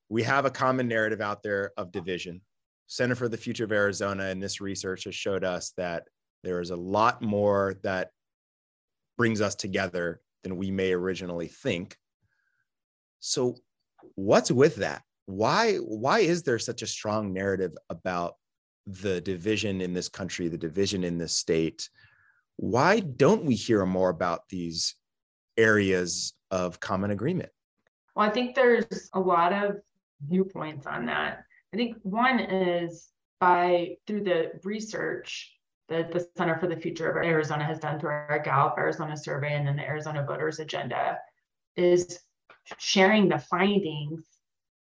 we 0.08 0.22
have 0.22 0.44
a 0.44 0.50
common 0.50 0.86
narrative 0.88 1.20
out 1.20 1.42
there 1.42 1.72
of 1.76 1.92
division. 1.92 2.40
Center 2.86 3.14
for 3.14 3.28
the 3.28 3.36
Future 3.36 3.64
of 3.64 3.72
Arizona 3.72 4.24
and 4.24 4.42
this 4.42 4.60
research 4.60 5.04
has 5.04 5.14
showed 5.14 5.44
us 5.44 5.72
that 5.76 6.04
there 6.42 6.60
is 6.60 6.70
a 6.70 6.76
lot 6.76 7.22
more 7.22 7.74
that 7.82 8.10
brings 9.16 9.40
us 9.40 9.54
together 9.54 10.20
than 10.42 10.56
we 10.56 10.70
may 10.70 10.92
originally 10.92 11.48
think. 11.48 11.96
So 13.20 13.56
what's 14.14 14.50
with 14.50 14.76
that? 14.76 15.02
Why 15.26 15.76
why 15.76 16.20
is 16.20 16.42
there 16.42 16.58
such 16.58 16.82
a 16.82 16.86
strong 16.86 17.32
narrative 17.32 17.72
about 17.90 18.34
the 18.86 19.20
division 19.20 19.80
in 19.80 19.92
this 19.92 20.08
country, 20.08 20.48
the 20.48 20.58
division 20.58 21.04
in 21.04 21.18
this 21.18 21.36
state? 21.36 21.88
Why 22.60 23.00
don't 23.00 23.46
we 23.46 23.54
hear 23.54 23.86
more 23.86 24.10
about 24.10 24.50
these 24.50 24.94
areas 25.56 26.34
of 26.50 26.78
common 26.78 27.10
agreement? 27.10 27.48
Well, 28.14 28.28
I 28.28 28.30
think 28.30 28.54
there's 28.54 29.08
a 29.14 29.18
lot 29.18 29.54
of 29.54 29.76
viewpoints 30.28 30.86
on 30.86 31.06
that. 31.06 31.44
I 31.72 31.78
think 31.78 31.96
one 32.02 32.38
is 32.38 33.08
by 33.40 33.96
through 34.06 34.24
the 34.24 34.50
research 34.62 35.56
that 35.88 36.12
the 36.12 36.28
Center 36.36 36.58
for 36.58 36.66
the 36.66 36.76
Future 36.76 37.10
of 37.10 37.16
Arizona 37.24 37.64
has 37.64 37.78
done 37.78 37.98
through 37.98 38.10
our 38.10 38.42
Gallup 38.44 38.74
Arizona 38.76 39.16
survey 39.16 39.54
and 39.54 39.66
then 39.66 39.76
the 39.76 39.86
Arizona 39.86 40.22
Voters 40.22 40.58
Agenda 40.58 41.16
is 41.76 42.20
sharing 42.76 43.26
the 43.30 43.38
findings 43.38 44.22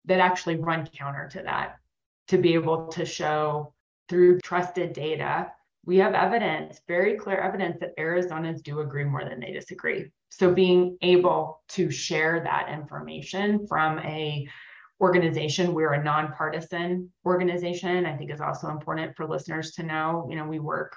that 0.05 0.19
actually 0.19 0.57
run 0.57 0.87
counter 0.95 1.27
to 1.29 1.41
that 1.41 1.79
to 2.27 2.37
be 2.37 2.53
able 2.53 2.89
to 2.89 3.03
show 3.03 3.73
through 4.09 4.39
trusted 4.41 4.93
data 4.93 5.51
we 5.85 5.97
have 5.97 6.13
evidence 6.13 6.79
very 6.87 7.17
clear 7.17 7.37
evidence 7.37 7.77
that 7.79 7.97
arizonans 7.97 8.63
do 8.63 8.79
agree 8.79 9.03
more 9.03 9.25
than 9.25 9.39
they 9.39 9.51
disagree. 9.51 10.11
So 10.29 10.53
being 10.53 10.97
able 11.01 11.61
to 11.69 11.91
share 11.91 12.41
that 12.43 12.69
information 12.69 13.67
from 13.67 13.99
a 13.99 14.47
organization 15.01 15.73
we're 15.73 15.93
a 15.93 16.03
nonpartisan 16.03 17.11
organization 17.25 18.05
i 18.05 18.15
think 18.15 18.31
is 18.31 18.39
also 18.39 18.69
important 18.69 19.13
for 19.17 19.27
listeners 19.27 19.71
to 19.71 19.83
know. 19.83 20.25
You 20.29 20.37
know 20.37 20.45
we 20.45 20.59
work 20.59 20.95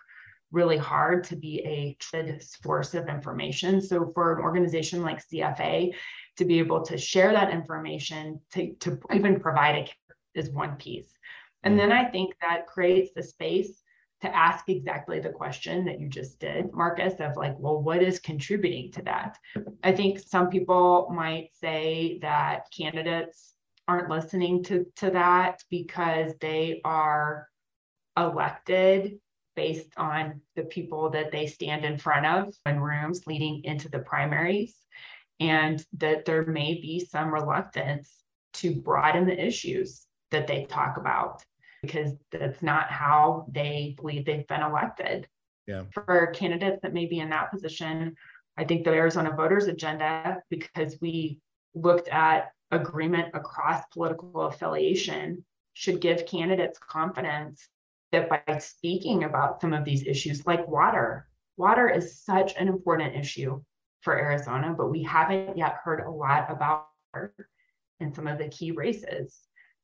really 0.52 0.76
hard 0.76 1.24
to 1.24 1.36
be 1.36 1.60
a 1.64 1.96
trusted 1.98 2.40
source 2.42 2.94
of 2.94 3.08
information. 3.08 3.80
So 3.80 4.12
for 4.14 4.36
an 4.36 4.42
organization 4.42 5.02
like 5.02 5.26
cfa 5.26 5.92
to 6.36 6.44
be 6.44 6.58
able 6.60 6.82
to 6.82 6.96
share 6.96 7.32
that 7.32 7.50
information 7.50 8.40
to, 8.52 8.74
to 8.74 8.98
even 9.12 9.40
provide 9.40 9.74
a 9.74 10.38
is 10.38 10.50
one 10.50 10.76
piece. 10.76 11.12
And 11.64 11.74
mm. 11.74 11.78
then 11.78 11.92
i 11.92 12.04
think 12.04 12.34
that 12.42 12.66
creates 12.68 13.10
the 13.16 13.22
space 13.22 13.82
to 14.22 14.34
ask 14.34 14.68
exactly 14.68 15.20
the 15.20 15.28
question 15.28 15.84
that 15.84 16.00
you 16.00 16.08
just 16.08 16.38
did 16.40 16.72
marcus 16.72 17.14
of 17.20 17.36
like 17.36 17.54
well 17.58 17.82
what 17.82 18.02
is 18.02 18.18
contributing 18.18 18.90
to 18.92 19.02
that? 19.02 19.38
I 19.82 19.92
think 19.92 20.18
some 20.18 20.48
people 20.48 21.10
might 21.14 21.50
say 21.52 22.18
that 22.22 22.66
candidates 22.76 23.54
aren't 23.88 24.10
listening 24.10 24.64
to, 24.64 24.86
to 24.96 25.10
that 25.10 25.62
because 25.70 26.32
they 26.40 26.80
are 26.84 27.48
elected 28.16 29.18
based 29.54 29.92
on 29.96 30.40
the 30.54 30.64
people 30.64 31.10
that 31.10 31.32
they 31.32 31.46
stand 31.46 31.84
in 31.84 31.98
front 31.98 32.26
of 32.26 32.54
in 32.66 32.80
rooms 32.80 33.26
leading 33.26 33.62
into 33.64 33.88
the 33.88 33.98
primaries 33.98 34.74
and 35.40 35.84
that 35.94 36.24
there 36.24 36.44
may 36.44 36.74
be 36.74 37.06
some 37.10 37.32
reluctance 37.32 38.12
to 38.54 38.74
broaden 38.74 39.26
the 39.26 39.46
issues 39.46 40.06
that 40.30 40.46
they 40.46 40.64
talk 40.64 40.96
about 40.96 41.44
because 41.82 42.12
that's 42.32 42.62
not 42.62 42.90
how 42.90 43.46
they 43.50 43.94
believe 43.96 44.24
they've 44.24 44.46
been 44.46 44.62
elected. 44.62 45.28
Yeah. 45.66 45.82
For 45.92 46.28
candidates 46.28 46.80
that 46.82 46.92
may 46.92 47.06
be 47.06 47.18
in 47.18 47.30
that 47.30 47.50
position, 47.50 48.14
I 48.56 48.64
think 48.64 48.84
the 48.84 48.92
Arizona 48.92 49.32
voters 49.36 49.66
agenda, 49.66 50.42
because 50.48 50.96
we 51.00 51.40
looked 51.74 52.08
at 52.08 52.52
agreement 52.70 53.28
across 53.34 53.84
political 53.92 54.42
affiliation, 54.42 55.44
should 55.74 56.00
give 56.00 56.26
candidates 56.26 56.78
confidence 56.78 57.68
that 58.12 58.28
by 58.28 58.58
speaking 58.58 59.24
about 59.24 59.60
some 59.60 59.72
of 59.72 59.84
these 59.84 60.06
issues 60.06 60.46
like 60.46 60.66
water, 60.66 61.28
water 61.56 61.88
is 61.88 62.22
such 62.22 62.54
an 62.56 62.68
important 62.68 63.14
issue 63.14 63.60
for 64.00 64.16
Arizona, 64.16 64.74
but 64.76 64.90
we 64.90 65.02
haven't 65.02 65.58
yet 65.58 65.76
heard 65.82 66.00
a 66.00 66.10
lot 66.10 66.50
about 66.50 66.86
her 67.12 67.34
in 68.00 68.14
some 68.14 68.26
of 68.26 68.38
the 68.38 68.48
key 68.48 68.70
races. 68.70 69.38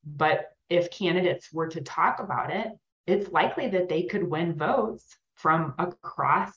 But 0.05 0.52
if 0.73 0.89
candidates 0.89 1.53
were 1.53 1.67
to 1.67 1.81
talk 1.81 2.19
about 2.19 2.49
it, 2.49 2.67
it's 3.05 3.31
likely 3.31 3.67
that 3.67 3.89
they 3.89 4.03
could 4.03 4.23
win 4.23 4.57
votes 4.57 5.17
from 5.35 5.75
across 5.77 6.53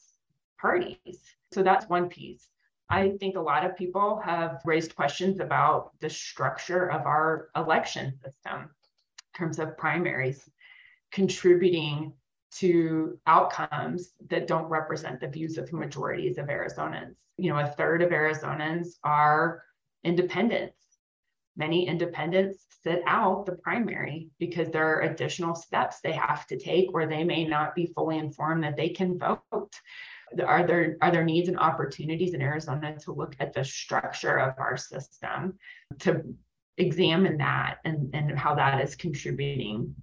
parties. 0.59 1.21
So 1.53 1.63
that's 1.63 1.89
one 1.89 2.09
piece. 2.09 2.49
I 2.89 3.11
think 3.21 3.37
a 3.37 3.41
lot 3.41 3.67
of 3.67 3.77
people 3.77 4.21
have 4.25 4.63
raised 4.65 4.95
questions 4.95 5.41
about 5.41 5.91
the 6.01 6.09
structure 6.09 6.91
of 6.91 7.05
our 7.05 7.49
election 7.57 8.15
system 8.25 8.63
in 8.63 9.39
terms 9.39 9.59
of 9.59 9.77
primaries 9.77 10.49
contributing 11.13 12.15
to 12.53 13.19
outcomes 13.27 14.13
that 14.31 14.47
don't 14.47 14.71
represent 14.71 15.21
the 15.21 15.29
views 15.29 15.59
of 15.59 15.71
majorities 15.73 16.39
of 16.39 16.47
Arizonans. 16.47 17.17
You 17.37 17.51
know, 17.51 17.59
a 17.59 17.67
third 17.67 18.01
of 18.01 18.11
Arizonans 18.11 18.95
are 19.05 19.63
independents. 20.05 20.86
Many 21.57 21.87
independents 21.87 22.67
sit 22.83 23.03
out 23.07 23.47
the 23.47 23.57
primary 23.57 24.29
because 24.39 24.71
there 24.71 24.87
are 24.87 25.01
additional 25.01 25.55
steps 25.55 26.01
they 26.01 26.13
have 26.13 26.47
to 26.49 26.59
take 26.59 26.93
where 26.93 27.07
they 27.07 27.25
may 27.25 27.45
not 27.45 27.75
be 27.75 27.87
fully 27.87 28.19
informed 28.19 28.63
that 28.65 28.77
they 28.77 28.91
can 28.91 29.19
vote. 29.19 29.81
Are 30.45 30.67
there 30.67 30.97
are 31.01 31.11
there 31.11 31.25
needs 31.25 31.49
and 31.49 31.59
opportunities 31.59 32.35
in 32.35 32.43
Arizona 32.43 32.99
to 33.01 33.13
look 33.13 33.37
at 33.41 33.53
the 33.53 33.65
structure 33.65 34.39
of 34.39 34.55
our 34.59 34.77
system 34.77 35.59
to 36.01 36.23
examine 36.79 37.39
that 37.39 37.79
and, 37.85 38.11
and 38.15 38.39
how 38.39 38.55
that 38.55 38.83
is 38.83 38.95
contributing 38.95 39.95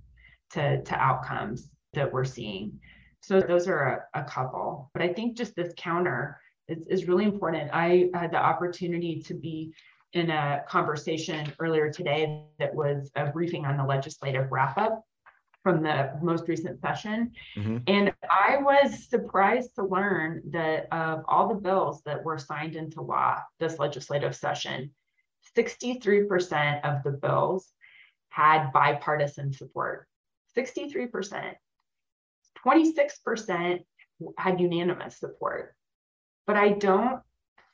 to, 0.52 0.82
to 0.84 0.96
outcomes 0.96 1.70
that 1.94 2.12
we're 2.12 2.26
seeing. 2.26 2.80
So 3.22 3.40
those 3.40 3.68
are 3.68 4.08
a, 4.14 4.22
a 4.22 4.24
couple, 4.24 4.90
but 4.94 5.02
I 5.02 5.14
think 5.14 5.38
just 5.38 5.56
this 5.56 5.74
counter 5.78 6.40
is, 6.68 6.86
is 6.88 7.08
really 7.08 7.26
important. 7.26 7.70
I 7.74 8.10
had 8.14 8.32
the 8.32 8.38
opportunity 8.38 9.22
to 9.22 9.34
be 9.34 9.74
in 10.14 10.30
a 10.30 10.64
conversation 10.68 11.52
earlier 11.60 11.92
today 11.92 12.44
that 12.60 12.74
was 12.74 13.12
a 13.16 13.28
briefing 13.28 13.66
on 13.66 13.78
the 13.78 13.84
legislative 13.84 14.52
wrap 14.52 14.78
up 14.78 15.04
from 15.64 15.82
the 15.82 16.12
most 16.22 16.48
recent 16.48 16.80
session. 16.82 17.32
Mm-hmm. 17.58 17.78
And 17.88 18.14
I 18.30 18.58
was 18.58 19.10
surprised 19.10 19.76
to 19.76 19.86
learn 19.86 20.44
that 20.52 20.88
of 20.92 21.24
all 21.28 21.48
the 21.48 21.60
bills 21.60 22.02
that 22.06 22.24
were 22.24 22.38
signed 22.38 22.76
into 22.76 23.02
law 23.02 23.38
this 23.60 23.80
legislative 23.80 24.36
session, 24.36 24.92
63% 25.58 26.82
of 26.84 27.04
the 27.04 27.12
bills 27.12 27.72
had 28.30 28.72
bipartisan 28.72 29.54
support. 29.54 30.08
63%. 30.58 31.54
26% 32.66 33.80
had 34.38 34.60
unanimous 34.60 35.18
support. 35.18 35.76
But 36.46 36.58
I 36.58 36.70
don't 36.70 37.22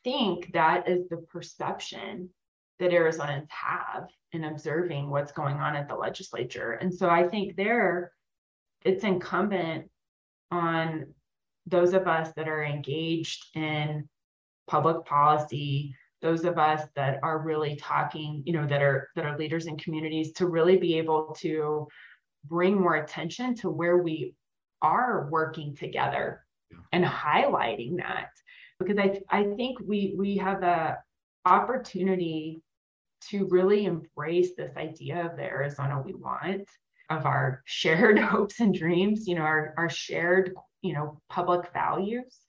think 0.03 0.51
that 0.53 0.87
is 0.87 1.07
the 1.09 1.17
perception 1.17 2.29
that 2.79 2.91
Arizonans 2.91 3.49
have 3.49 4.07
in 4.31 4.45
observing 4.45 5.09
what's 5.09 5.31
going 5.31 5.57
on 5.57 5.75
at 5.75 5.87
the 5.87 5.95
legislature. 5.95 6.73
And 6.73 6.93
so 6.93 7.09
I 7.09 7.27
think 7.27 7.55
there 7.55 8.11
it's 8.85 9.03
incumbent 9.03 9.89
on 10.51 11.07
those 11.67 11.93
of 11.93 12.07
us 12.07 12.31
that 12.35 12.47
are 12.47 12.63
engaged 12.63 13.45
in 13.55 14.07
public 14.67 15.05
policy, 15.05 15.93
those 16.21 16.45
of 16.45 16.57
us 16.57 16.87
that 16.95 17.19
are 17.23 17.39
really 17.39 17.75
talking, 17.75 18.43
you 18.45 18.53
know, 18.53 18.65
that 18.67 18.81
are 18.81 19.09
that 19.15 19.25
are 19.25 19.37
leaders 19.37 19.67
in 19.67 19.77
communities 19.77 20.31
to 20.33 20.47
really 20.47 20.77
be 20.77 20.97
able 20.97 21.35
to 21.39 21.87
bring 22.45 22.79
more 22.79 22.95
attention 22.95 23.55
to 23.55 23.69
where 23.69 23.97
we 23.97 24.33
are 24.81 25.27
working 25.29 25.75
together 25.75 26.45
yeah. 26.71 26.77
and 26.93 27.03
highlighting 27.03 27.97
that 27.97 28.29
because 28.79 28.97
I, 28.97 29.19
I 29.29 29.43
think 29.55 29.77
we 29.85 30.15
we 30.17 30.37
have 30.37 30.63
a 30.63 30.97
opportunity 31.45 32.61
to 33.29 33.45
really 33.47 33.85
embrace 33.85 34.55
this 34.55 34.75
idea 34.77 35.25
of 35.25 35.35
the 35.35 35.43
Arizona 35.43 36.01
we 36.01 36.13
want, 36.13 36.67
of 37.09 37.25
our 37.25 37.61
shared 37.65 38.17
hopes 38.17 38.59
and 38.59 38.73
dreams, 38.73 39.27
you 39.27 39.35
know, 39.35 39.41
our, 39.41 39.73
our 39.77 39.89
shared, 39.89 40.53
you 40.81 40.93
know, 40.93 41.19
public 41.29 41.71
values, 41.73 42.39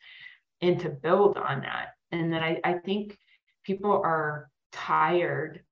and 0.63 0.79
to 0.81 0.89
build 0.89 1.37
on 1.37 1.63
that. 1.63 1.89
And 2.13 2.33
that 2.33 2.43
I, 2.43 2.61
I 2.65 2.73
think 2.75 3.17
people 3.65 3.93
are 3.93 4.49
tired 4.73 5.63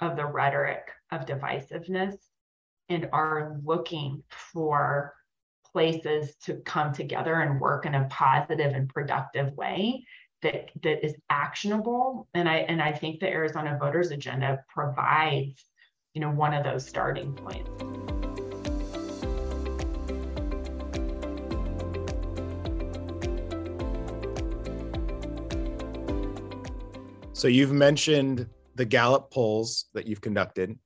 of 0.00 0.16
the 0.16 0.26
rhetoric 0.26 0.90
of 1.10 1.26
divisiveness 1.26 2.16
and 2.88 3.08
are 3.12 3.58
looking 3.64 4.22
for 4.52 5.14
places 5.74 6.36
to 6.36 6.54
come 6.58 6.92
together 6.92 7.40
and 7.40 7.60
work 7.60 7.84
in 7.84 7.96
a 7.96 8.06
positive 8.08 8.72
and 8.74 8.88
productive 8.88 9.52
way 9.54 10.06
that 10.40 10.70
that 10.84 11.04
is 11.04 11.16
actionable. 11.28 12.28
And 12.32 12.48
i 12.48 12.58
and 12.58 12.80
i 12.80 12.92
think 12.92 13.18
the 13.18 13.28
arizona 13.28 13.76
voters 13.80 14.12
agenda 14.12 14.62
provides 14.68 15.64
you 16.14 16.20
know 16.20 16.30
one 16.30 16.54
of 16.54 16.62
those 16.62 16.86
starting 16.86 17.34
points. 17.34 17.68
So 27.32 27.48
you've 27.48 27.72
mentioned 27.72 28.46
the 28.76 28.84
gallup 28.84 29.32
polls 29.32 29.86
that 29.92 30.06
you've 30.06 30.20
conducted 30.20 30.78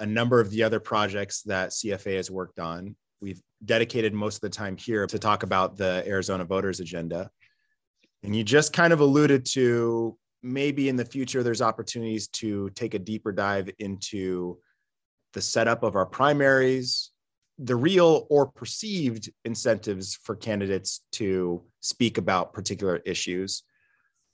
a 0.00 0.06
number 0.06 0.40
of 0.40 0.50
the 0.50 0.64
other 0.64 0.80
projects 0.80 1.42
that 1.42 1.70
cfa 1.70 2.16
has 2.16 2.30
worked 2.30 2.58
on 2.58 2.96
we've 3.24 3.42
dedicated 3.64 4.12
most 4.12 4.36
of 4.36 4.40
the 4.42 4.50
time 4.50 4.76
here 4.76 5.06
to 5.06 5.18
talk 5.18 5.42
about 5.42 5.76
the 5.76 6.04
arizona 6.06 6.44
voters 6.44 6.80
agenda 6.80 7.30
and 8.22 8.34
you 8.34 8.42
just 8.42 8.72
kind 8.72 8.92
of 8.92 9.00
alluded 9.00 9.44
to 9.44 10.16
maybe 10.42 10.88
in 10.88 10.96
the 10.96 11.04
future 11.04 11.42
there's 11.42 11.62
opportunities 11.62 12.28
to 12.28 12.70
take 12.70 12.94
a 12.94 12.98
deeper 12.98 13.32
dive 13.32 13.70
into 13.78 14.58
the 15.32 15.40
setup 15.40 15.82
of 15.82 15.96
our 15.96 16.06
primaries, 16.06 17.10
the 17.58 17.76
real 17.76 18.26
or 18.30 18.46
perceived 18.46 19.30
incentives 19.44 20.14
for 20.22 20.36
candidates 20.36 21.00
to 21.12 21.62
speak 21.80 22.18
about 22.18 22.52
particular 22.52 22.96
issues. 23.04 23.62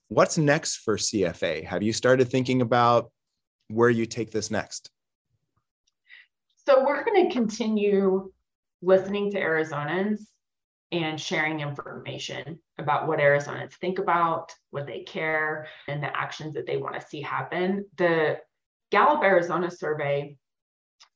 What's 0.09 0.37
next 0.37 0.79
for 0.79 0.97
CFA? 0.97 1.65
Have 1.65 1.83
you 1.83 1.93
started 1.93 2.29
thinking 2.29 2.63
about 2.63 3.11
where 3.69 3.91
you 3.91 4.07
take 4.07 4.31
this 4.31 4.51
next? 4.51 4.91
So, 6.67 6.85
we're 6.85 7.05
going 7.05 7.29
to 7.29 7.35
continue 7.35 8.33
listening 8.83 9.31
to 9.33 9.41
Arizonans 9.41 10.21
and 10.93 11.21
sharing 11.21 11.61
information 11.61 12.59
about 12.79 13.07
what 13.07 13.21
Arizonans 13.21 13.75
think 13.75 13.99
about, 13.99 14.53
what 14.71 14.87
they 14.87 15.03
care, 15.03 15.69
and 15.87 16.03
the 16.03 16.17
actions 16.17 16.55
that 16.55 16.67
they 16.67 16.77
want 16.77 17.01
to 17.01 17.07
see 17.07 17.21
happen. 17.21 17.87
The 17.97 18.39
Gallup 18.91 19.23
Arizona 19.23 19.71
survey 19.71 20.37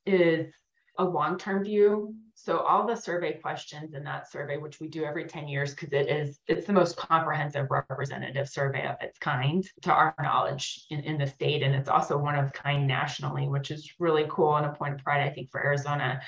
is 0.05 0.53
a 0.97 1.03
long 1.03 1.37
term 1.37 1.63
view 1.63 2.15
so 2.37 2.59
all 2.59 2.85
the 2.85 2.95
survey 2.95 3.39
questions 3.39 3.93
in 3.93 4.03
that 4.03 4.29
survey, 4.29 4.57
which 4.57 4.81
we 4.81 4.89
do 4.89 5.05
every 5.05 5.23
10 5.23 5.47
years, 5.47 5.73
because 5.73 5.93
it 5.93 6.09
is 6.09 6.39
it's 6.47 6.67
the 6.67 6.73
most 6.73 6.97
comprehensive 6.97 7.71
representative 7.71 8.49
survey 8.49 8.85
of 8.85 8.97
its 8.99 9.17
kind 9.17 9.65
to 9.83 9.91
our 9.93 10.13
knowledge 10.21 10.85
in, 10.89 10.99
in 10.99 11.17
the 11.17 11.27
state. 11.27 11.63
And 11.63 11.73
it's 11.73 11.87
also 11.87 12.17
one 12.17 12.35
of 12.35 12.51
kind 12.51 12.85
nationally, 12.85 13.47
which 13.47 13.71
is 13.71 13.89
really 13.99 14.25
cool 14.29 14.57
and 14.57 14.65
a 14.65 14.73
point 14.73 14.95
of 14.95 15.03
pride, 15.03 15.25
I 15.25 15.33
think, 15.33 15.49
for 15.49 15.63
Arizona. 15.63 16.21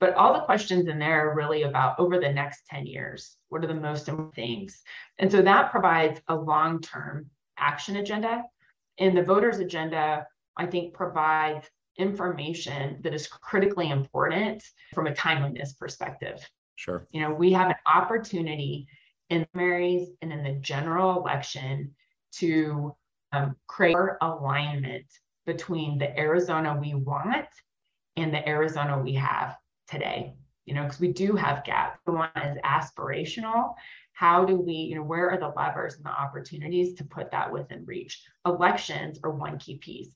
But 0.00 0.14
all 0.14 0.34
the 0.34 0.44
questions 0.44 0.86
in 0.86 0.98
there 0.98 1.30
are 1.30 1.34
really 1.34 1.62
about 1.62 1.98
over 1.98 2.20
the 2.20 2.32
next 2.32 2.66
10 2.68 2.86
years, 2.86 3.38
what 3.48 3.64
are 3.64 3.68
the 3.68 3.74
most 3.74 4.08
important 4.08 4.34
things? 4.34 4.82
And 5.18 5.32
so 5.32 5.40
that 5.40 5.70
provides 5.70 6.20
a 6.28 6.36
long-term 6.36 7.30
action 7.58 7.96
agenda. 7.96 8.44
And 8.98 9.16
the 9.16 9.22
voters 9.22 9.60
agenda, 9.60 10.26
I 10.58 10.66
think, 10.66 10.92
provides 10.92 11.66
information 11.98 12.98
that 13.02 13.14
is 13.14 13.26
critically 13.26 13.90
important 13.90 14.62
from 14.94 15.06
a 15.06 15.14
timeliness 15.14 15.72
perspective. 15.74 16.38
Sure. 16.76 17.06
You 17.12 17.20
know, 17.20 17.32
we 17.32 17.52
have 17.52 17.70
an 17.70 17.76
opportunity 17.86 18.88
in 19.30 19.46
primaries 19.52 20.08
and 20.22 20.32
in 20.32 20.42
the 20.42 20.54
general 20.54 21.18
election 21.18 21.94
to 22.32 22.94
um, 23.32 23.56
create 23.66 23.96
alignment 24.20 25.06
between 25.46 25.98
the 25.98 26.18
Arizona 26.18 26.78
we 26.80 26.94
want 26.94 27.46
and 28.16 28.32
the 28.32 28.46
Arizona 28.48 28.98
we 28.98 29.14
have 29.14 29.56
today. 29.88 30.34
You 30.66 30.74
know, 30.74 30.84
because 30.84 31.00
we 31.00 31.12
do 31.12 31.36
have 31.36 31.64
gaps. 31.64 32.00
The 32.06 32.12
one 32.12 32.30
is 32.36 32.56
aspirational. 32.64 33.74
How 34.14 34.46
do 34.46 34.56
we, 34.56 34.72
you 34.72 34.94
know, 34.94 35.02
where 35.02 35.30
are 35.30 35.38
the 35.38 35.52
levers 35.54 35.96
and 35.96 36.04
the 36.06 36.10
opportunities 36.10 36.94
to 36.94 37.04
put 37.04 37.30
that 37.32 37.52
within 37.52 37.84
reach? 37.84 38.22
Elections 38.46 39.18
are 39.22 39.30
one 39.30 39.58
key 39.58 39.76
piece 39.76 40.14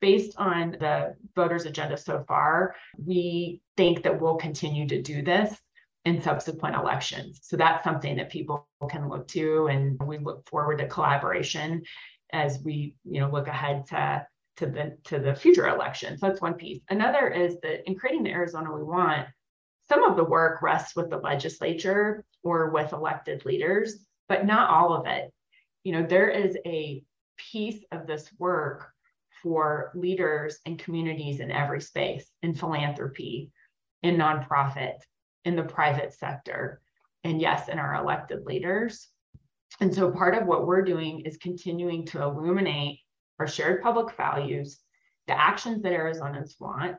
based 0.00 0.34
on 0.38 0.76
the 0.80 1.14
voters' 1.34 1.66
agenda 1.66 1.96
so 1.96 2.24
far, 2.26 2.74
we 3.04 3.60
think 3.76 4.02
that 4.02 4.20
we'll 4.20 4.36
continue 4.36 4.86
to 4.88 5.02
do 5.02 5.22
this 5.22 5.56
in 6.04 6.20
subsequent 6.20 6.74
elections. 6.74 7.40
So 7.42 7.56
that's 7.56 7.84
something 7.84 8.16
that 8.16 8.30
people 8.30 8.66
can 8.90 9.08
look 9.08 9.28
to, 9.28 9.66
and 9.66 10.00
we 10.02 10.18
look 10.18 10.48
forward 10.48 10.78
to 10.78 10.88
collaboration 10.88 11.82
as 12.32 12.60
we, 12.64 12.94
you 13.04 13.20
know, 13.20 13.30
look 13.30 13.48
ahead 13.48 13.86
to 13.88 14.26
to 14.56 14.66
the 14.66 14.96
to 15.04 15.18
the 15.18 15.34
future 15.34 15.68
elections. 15.68 16.20
So 16.20 16.28
that's 16.28 16.40
one 16.40 16.54
piece. 16.54 16.80
Another 16.88 17.28
is 17.28 17.56
that 17.62 17.86
in 17.86 17.94
creating 17.94 18.24
the 18.24 18.30
Arizona 18.30 18.72
we 18.72 18.82
want, 18.82 19.28
some 19.88 20.04
of 20.04 20.16
the 20.16 20.24
work 20.24 20.62
rests 20.62 20.94
with 20.94 21.10
the 21.10 21.18
legislature 21.18 22.24
or 22.42 22.70
with 22.70 22.92
elected 22.92 23.44
leaders, 23.44 24.04
but 24.28 24.46
not 24.46 24.70
all 24.70 24.94
of 24.94 25.06
it. 25.06 25.32
You 25.84 25.92
know, 25.92 26.06
there 26.06 26.28
is 26.28 26.56
a 26.66 27.02
piece 27.36 27.82
of 27.90 28.06
this 28.06 28.30
work 28.38 28.92
for 29.42 29.92
leaders 29.94 30.58
and 30.66 30.78
communities 30.78 31.40
in 31.40 31.50
every 31.50 31.80
space 31.80 32.30
in 32.42 32.54
philanthropy, 32.54 33.50
in 34.02 34.16
nonprofit, 34.16 34.96
in 35.44 35.56
the 35.56 35.62
private 35.62 36.12
sector, 36.12 36.80
and 37.24 37.40
yes, 37.40 37.68
in 37.68 37.78
our 37.78 37.94
elected 37.94 38.44
leaders. 38.44 39.08
And 39.80 39.94
so 39.94 40.10
part 40.10 40.34
of 40.34 40.46
what 40.46 40.66
we're 40.66 40.82
doing 40.82 41.20
is 41.20 41.36
continuing 41.36 42.06
to 42.06 42.22
illuminate 42.22 43.00
our 43.38 43.46
shared 43.46 43.82
public 43.82 44.16
values, 44.16 44.80
the 45.26 45.38
actions 45.38 45.82
that 45.82 45.92
Arizonans 45.92 46.60
want, 46.60 46.98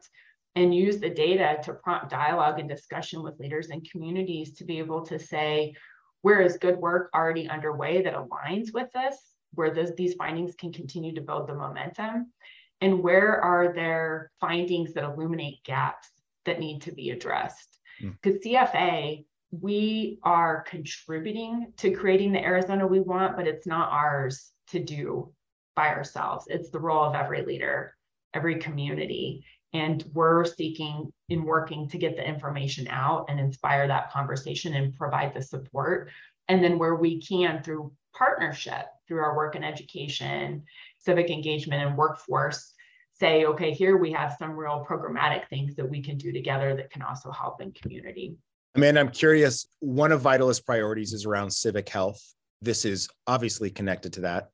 and 0.55 0.75
use 0.75 0.99
the 0.99 1.09
data 1.09 1.59
to 1.63 1.73
prompt 1.73 2.09
dialogue 2.09 2.59
and 2.59 2.67
discussion 2.67 3.23
with 3.23 3.39
leaders 3.39 3.69
and 3.69 3.87
communities 3.89 4.55
to 4.55 4.65
be 4.65 4.79
able 4.79 5.05
to 5.05 5.17
say, 5.17 5.73
where 6.21 6.41
is 6.41 6.57
good 6.57 6.77
work 6.77 7.09
already 7.15 7.49
underway 7.49 8.01
that 8.01 8.15
aligns 8.15 8.73
with 8.73 8.91
this? 8.93 9.17
Where 9.53 9.73
those, 9.73 9.93
these 9.95 10.15
findings 10.15 10.55
can 10.55 10.71
continue 10.71 11.13
to 11.15 11.21
build 11.21 11.47
the 11.47 11.55
momentum? 11.55 12.31
And 12.81 13.03
where 13.03 13.39
are 13.39 13.73
there 13.73 14.31
findings 14.39 14.93
that 14.93 15.03
illuminate 15.03 15.63
gaps 15.63 16.09
that 16.45 16.59
need 16.59 16.81
to 16.83 16.91
be 16.91 17.11
addressed? 17.11 17.79
Because 18.01 18.39
mm. 18.39 18.45
CFA, 18.45 19.25
we 19.51 20.19
are 20.23 20.63
contributing 20.63 21.73
to 21.77 21.91
creating 21.91 22.31
the 22.31 22.43
Arizona 22.43 22.87
we 22.87 22.99
want, 22.99 23.35
but 23.35 23.47
it's 23.47 23.67
not 23.67 23.91
ours 23.91 24.51
to 24.69 24.79
do 24.79 25.31
by 25.75 25.89
ourselves. 25.89 26.45
It's 26.49 26.69
the 26.69 26.79
role 26.79 27.03
of 27.03 27.15
every 27.15 27.45
leader, 27.45 27.95
every 28.33 28.55
community. 28.59 29.45
And 29.73 30.03
we're 30.13 30.45
seeking 30.45 31.11
in 31.29 31.43
working 31.43 31.87
to 31.89 31.97
get 31.97 32.15
the 32.15 32.27
information 32.27 32.87
out 32.89 33.25
and 33.29 33.39
inspire 33.39 33.87
that 33.87 34.11
conversation 34.11 34.73
and 34.73 34.97
provide 34.97 35.33
the 35.33 35.41
support. 35.41 36.09
And 36.47 36.63
then 36.63 36.77
where 36.77 36.95
we 36.95 37.21
can 37.21 37.61
through 37.63 37.93
partnership, 38.13 38.85
through 39.07 39.19
our 39.19 39.35
work 39.35 39.55
in 39.55 39.63
education, 39.63 40.63
civic 40.97 41.29
engagement, 41.29 41.85
and 41.85 41.97
workforce 41.97 42.73
say, 43.13 43.45
okay, 43.45 43.71
here 43.71 43.97
we 43.97 44.11
have 44.11 44.35
some 44.39 44.51
real 44.51 44.85
programmatic 44.87 45.47
things 45.49 45.75
that 45.75 45.89
we 45.89 46.01
can 46.01 46.17
do 46.17 46.31
together 46.31 46.75
that 46.75 46.89
can 46.89 47.01
also 47.01 47.31
help 47.31 47.61
in 47.61 47.71
community. 47.73 48.35
Amanda, 48.75 49.01
I'm 49.01 49.09
curious. 49.11 49.67
One 49.79 50.11
of 50.11 50.21
Vitalyst 50.21 50.65
priorities 50.65 51.13
is 51.13 51.25
around 51.25 51.51
civic 51.51 51.89
health. 51.89 52.21
This 52.61 52.85
is 52.85 53.09
obviously 53.27 53.69
connected 53.69 54.13
to 54.13 54.21
that. 54.21 54.49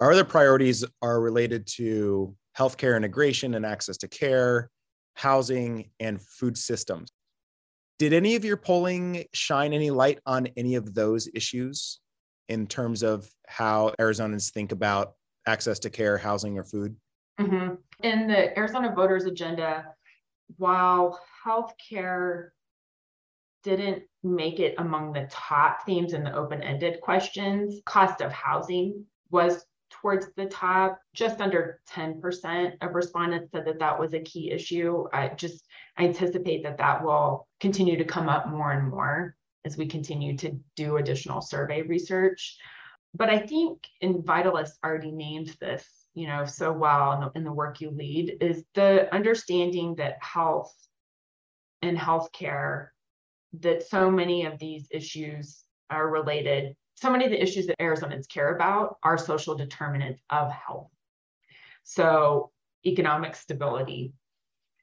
Our 0.00 0.12
other 0.12 0.24
priorities 0.24 0.84
are 1.02 1.20
related 1.20 1.66
to 1.74 2.34
healthcare 2.56 2.96
integration 2.96 3.54
and 3.54 3.66
access 3.66 3.98
to 3.98 4.08
care, 4.08 4.70
housing, 5.14 5.90
and 6.00 6.20
food 6.22 6.56
systems. 6.56 7.10
Did 7.98 8.14
any 8.14 8.34
of 8.34 8.44
your 8.44 8.56
polling 8.56 9.24
shine 9.34 9.74
any 9.74 9.90
light 9.90 10.20
on 10.24 10.48
any 10.56 10.74
of 10.74 10.94
those 10.94 11.28
issues? 11.34 12.00
In 12.50 12.66
terms 12.66 13.02
of 13.02 13.32
how 13.46 13.94
Arizonans 13.98 14.50
think 14.50 14.72
about 14.72 15.14
access 15.46 15.78
to 15.78 15.88
care, 15.88 16.18
housing, 16.18 16.58
or 16.58 16.64
food? 16.64 16.96
Mm-hmm. 17.40 17.74
In 18.02 18.26
the 18.26 18.58
Arizona 18.58 18.92
voters 18.94 19.24
agenda, 19.24 19.86
while 20.56 21.18
healthcare 21.46 22.48
didn't 23.62 24.02
make 24.22 24.58
it 24.58 24.74
among 24.78 25.12
the 25.12 25.28
top 25.30 25.86
themes 25.86 26.12
in 26.12 26.24
the 26.24 26.34
open-ended 26.34 27.00
questions, 27.00 27.80
cost 27.86 28.20
of 28.20 28.32
housing 28.32 29.04
was 29.30 29.64
towards 29.90 30.26
the 30.36 30.46
top. 30.46 30.98
Just 31.14 31.40
under 31.40 31.80
10% 31.90 32.72
of 32.80 32.94
respondents 32.94 33.52
said 33.52 33.64
that 33.66 33.78
that 33.78 33.98
was 33.98 34.12
a 34.12 34.20
key 34.20 34.50
issue. 34.50 35.04
I 35.12 35.28
just 35.28 35.66
anticipate 35.98 36.64
that 36.64 36.78
that 36.78 37.04
will 37.04 37.46
continue 37.60 37.96
to 37.96 38.04
come 38.04 38.28
up 38.28 38.48
more 38.48 38.72
and 38.72 38.88
more 38.88 39.36
as 39.64 39.76
we 39.76 39.86
continue 39.86 40.36
to 40.38 40.58
do 40.76 40.96
additional 40.96 41.40
survey 41.40 41.82
research. 41.82 42.56
but 43.14 43.28
I 43.28 43.38
think 43.38 43.86
in 44.00 44.22
Vitalis 44.22 44.78
already 44.84 45.10
named 45.10 45.56
this, 45.60 45.84
you 46.14 46.28
know, 46.28 46.44
so 46.44 46.72
well 46.72 47.12
in 47.12 47.20
the, 47.20 47.30
in 47.34 47.44
the 47.44 47.52
work 47.52 47.80
you 47.80 47.90
lead 47.90 48.36
is 48.40 48.64
the 48.74 49.12
understanding 49.12 49.96
that 49.96 50.22
health 50.22 50.72
and 51.82 51.98
healthcare, 51.98 52.88
that 53.60 53.82
so 53.82 54.10
many 54.10 54.44
of 54.46 54.58
these 54.58 54.86
issues 54.92 55.64
are 55.88 56.08
related. 56.08 56.76
So 56.94 57.10
many 57.10 57.24
of 57.24 57.30
the 57.32 57.42
issues 57.42 57.66
that 57.66 57.78
Arizonans 57.78 58.28
care 58.28 58.54
about 58.54 58.96
are 59.02 59.18
social 59.18 59.56
determinants 59.56 60.22
of 60.30 60.52
health. 60.52 60.90
So 61.82 62.52
economic 62.86 63.34
stability, 63.34 64.12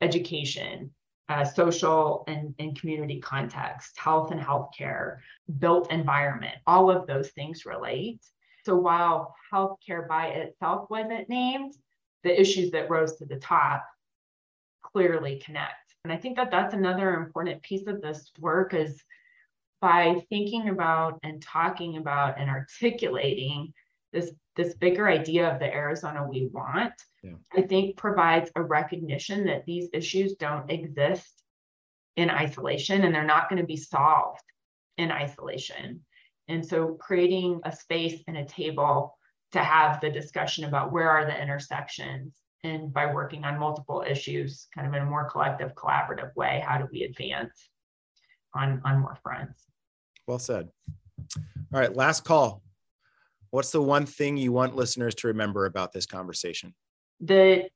education, 0.01 0.91
uh, 1.29 1.43
social 1.43 2.23
and, 2.27 2.53
and 2.59 2.79
community 2.79 3.19
context, 3.19 3.97
health 3.97 4.31
and 4.31 4.41
healthcare, 4.41 5.17
built 5.59 5.91
environment, 5.91 6.55
all 6.65 6.89
of 6.89 7.05
those 7.07 7.29
things 7.29 7.65
relate. 7.65 8.25
So 8.65 8.75
while 8.75 9.35
healthcare 9.51 10.07
by 10.07 10.27
itself 10.27 10.89
wasn't 10.89 11.29
named, 11.29 11.73
the 12.23 12.39
issues 12.39 12.71
that 12.71 12.89
rose 12.89 13.15
to 13.17 13.25
the 13.25 13.37
top 13.37 13.85
clearly 14.81 15.41
connect. 15.43 15.95
And 16.03 16.13
I 16.13 16.17
think 16.17 16.37
that 16.37 16.51
that's 16.51 16.73
another 16.73 17.15
important 17.15 17.61
piece 17.61 17.87
of 17.87 18.01
this 18.01 18.31
work 18.39 18.73
is 18.73 19.03
by 19.81 20.25
thinking 20.29 20.69
about 20.69 21.19
and 21.23 21.41
talking 21.41 21.97
about 21.97 22.39
and 22.39 22.49
articulating 22.49 23.73
this 24.11 24.31
this 24.55 24.73
bigger 24.75 25.07
idea 25.07 25.51
of 25.51 25.59
the 25.59 25.71
Arizona 25.71 26.27
we 26.27 26.49
want, 26.51 26.93
yeah. 27.21 27.33
I 27.55 27.61
think 27.61 27.95
provides 27.95 28.49
a 28.55 28.61
recognition 28.61 29.45
that 29.45 29.65
these 29.65 29.89
issues 29.93 30.33
don't 30.33 30.71
exist 30.71 31.43
in 32.15 32.31
isolation 32.31 33.03
and 33.03 33.13
they're 33.13 33.23
not 33.23 33.49
going 33.49 33.61
to 33.61 33.67
be 33.67 33.77
solved 33.77 34.41
in 34.97 35.11
isolation. 35.11 36.03
And 36.47 36.65
so 36.65 36.97
creating 36.99 37.61
a 37.65 37.71
space 37.71 38.23
and 38.27 38.37
a 38.37 38.45
table 38.45 39.17
to 39.51 39.59
have 39.59 40.01
the 40.01 40.09
discussion 40.09 40.65
about 40.65 40.91
where 40.91 41.09
are 41.09 41.25
the 41.25 41.41
intersections 41.41 42.35
and 42.63 42.91
by 42.91 43.13
working 43.13 43.43
on 43.43 43.59
multiple 43.59 44.03
issues 44.07 44.67
kind 44.73 44.87
of 44.87 44.93
in 44.93 45.01
a 45.01 45.05
more 45.05 45.29
collective 45.29 45.73
collaborative 45.75 46.35
way 46.35 46.63
how 46.65 46.77
do 46.77 46.87
we 46.91 47.03
advance 47.03 47.69
on 48.53 48.81
on 48.83 48.99
more 48.99 49.17
fronts 49.21 49.65
well 50.27 50.39
said 50.39 50.69
all 51.37 51.79
right 51.79 51.95
last 51.95 52.23
call 52.23 52.61
What's 53.57 53.71
the 53.71 53.81
one 53.81 54.05
thing 54.05 54.37
you 54.37 54.51
want 54.51 54.75
listeners 54.75 55.15
to 55.15 55.29
remember 55.29 55.65
about 55.65 55.91
this 55.91 56.05
conversation? 56.05 56.75
That 57.21 57.71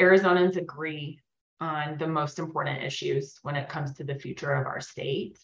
Arizonans 0.00 0.56
agree 0.56 1.20
on 1.60 1.98
the 1.98 2.06
most 2.06 2.38
important 2.38 2.82
issues 2.82 3.38
when 3.42 3.54
it 3.54 3.68
comes 3.68 3.92
to 3.96 4.04
the 4.04 4.14
future 4.14 4.54
of 4.54 4.66
our 4.66 4.80
state, 4.80 5.38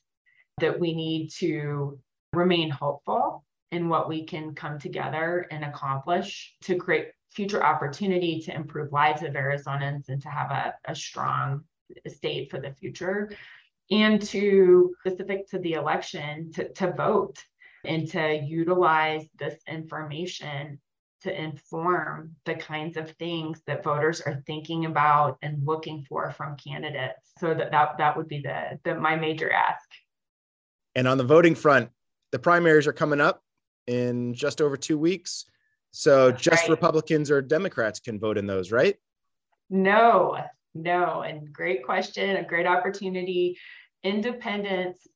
that 0.61 0.81
we 0.81 0.94
need 0.94 1.28
to 1.33 2.00
remain 2.33 2.70
hopeful 2.70 3.44
in 3.70 3.90
what 3.90 4.09
we 4.09 4.24
can 4.24 4.55
come 4.55 4.78
together 4.78 5.46
and 5.50 5.62
accomplish 5.62 6.55
to 6.62 6.76
create 6.76 7.09
future 7.28 7.62
opportunity 7.62 8.40
to 8.46 8.55
improve 8.55 8.94
lives 8.94 9.22
of 9.22 9.35
Arizonans 9.35 10.09
and 10.09 10.22
to 10.22 10.31
have 10.31 10.50
a, 10.50 10.74
a 10.87 10.94
strong 10.94 11.64
state 12.09 12.50
for 12.50 12.59
the 12.59 12.72
future 12.72 13.31
and 13.90 14.22
to 14.22 14.94
specific 15.00 15.46
to 15.50 15.59
the 15.59 15.74
election 15.74 16.50
to, 16.52 16.72
to 16.72 16.92
vote 16.92 17.44
and 17.85 18.09
to 18.11 18.37
utilize 18.37 19.27
this 19.38 19.61
information 19.68 20.81
to 21.23 21.40
inform 21.40 22.35
the 22.45 22.55
kinds 22.55 22.97
of 22.97 23.11
things 23.12 23.61
that 23.66 23.85
voters 23.85 24.21
are 24.21 24.42
thinking 24.47 24.87
about 24.87 25.38
and 25.42 25.64
looking 25.64 26.05
for 26.09 26.31
from 26.33 26.57
candidates. 26.57 27.33
So 27.38 27.55
that 27.55 27.71
that, 27.71 27.99
that 27.99 28.16
would 28.16 28.29
be 28.29 28.40
the, 28.40 28.79
the 28.85 28.95
my 28.97 29.16
major 29.16 29.51
ask. 29.51 29.88
And 30.95 31.07
on 31.07 31.18
the 31.18 31.25
voting 31.25 31.55
front, 31.55 31.90
the 32.33 32.38
primaries 32.38 32.87
are 32.87 32.92
coming 32.92 33.21
up 33.21 33.42
in 33.87 34.35
just 34.35 34.61
over 34.61 34.77
two 34.77 34.99
weeks. 34.99 35.45
So 35.92 36.31
That's 36.31 36.42
just 36.42 36.62
right. 36.62 36.71
Republicans 36.71 37.31
or 37.31 37.40
Democrats 37.40 38.01
can 38.01 38.18
vote 38.18 38.38
in 38.38 38.47
those, 38.47 38.73
right? 38.73 38.97
No, 39.71 40.38
no. 40.75 41.23
And 41.23 41.53
great 41.53 41.85
question, 41.85 42.37
a 42.37 42.45
great 42.45 42.66
opportunity. 42.66 43.59
Independents 44.03 45.07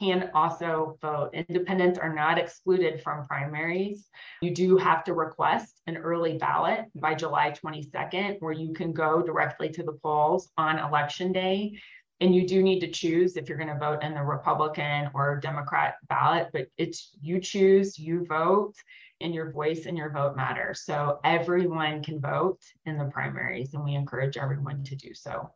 can 0.00 0.30
also 0.34 0.98
vote. 1.02 1.30
Independents 1.32 1.98
are 1.98 2.14
not 2.14 2.38
excluded 2.38 3.02
from 3.02 3.26
primaries. 3.26 4.08
You 4.40 4.54
do 4.54 4.76
have 4.76 5.04
to 5.04 5.14
request 5.14 5.80
an 5.86 5.96
early 5.96 6.38
ballot 6.38 6.86
by 6.94 7.14
July 7.14 7.50
22nd, 7.52 8.36
where 8.40 8.52
you 8.52 8.72
can 8.72 8.92
go 8.92 9.22
directly 9.22 9.68
to 9.70 9.82
the 9.82 9.98
polls 10.02 10.50
on 10.56 10.78
election 10.78 11.32
day. 11.32 11.78
And 12.22 12.34
you 12.34 12.46
do 12.46 12.62
need 12.62 12.80
to 12.80 12.90
choose 12.90 13.36
if 13.36 13.48
you're 13.48 13.56
going 13.56 13.72
to 13.72 13.78
vote 13.78 14.02
in 14.02 14.14
the 14.14 14.22
Republican 14.22 15.10
or 15.14 15.40
Democrat 15.40 15.94
ballot, 16.08 16.48
but 16.52 16.66
it's 16.76 17.16
you 17.22 17.40
choose, 17.40 17.98
you 17.98 18.26
vote, 18.26 18.74
and 19.22 19.34
your 19.34 19.50
voice 19.52 19.86
and 19.86 19.96
your 19.96 20.10
vote 20.10 20.36
matter. 20.36 20.74
So 20.74 21.18
everyone 21.24 22.02
can 22.02 22.20
vote 22.20 22.60
in 22.84 22.98
the 22.98 23.06
primaries, 23.06 23.72
and 23.74 23.84
we 23.84 23.94
encourage 23.94 24.36
everyone 24.36 24.84
to 24.84 24.96
do 24.96 25.14
so. 25.14 25.50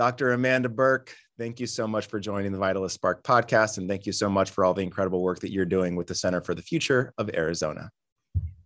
Dr. 0.00 0.32
Amanda 0.32 0.70
Burke, 0.70 1.14
thank 1.36 1.60
you 1.60 1.66
so 1.66 1.86
much 1.86 2.06
for 2.06 2.18
joining 2.18 2.52
the 2.52 2.58
Vitalyst 2.58 2.92
Spark 2.92 3.22
podcast. 3.22 3.76
And 3.76 3.86
thank 3.86 4.06
you 4.06 4.12
so 4.12 4.30
much 4.30 4.48
for 4.48 4.64
all 4.64 4.72
the 4.72 4.80
incredible 4.80 5.22
work 5.22 5.40
that 5.40 5.52
you're 5.52 5.66
doing 5.66 5.94
with 5.94 6.06
the 6.06 6.14
Center 6.14 6.40
for 6.40 6.54
the 6.54 6.62
Future 6.62 7.12
of 7.18 7.28
Arizona. 7.34 7.90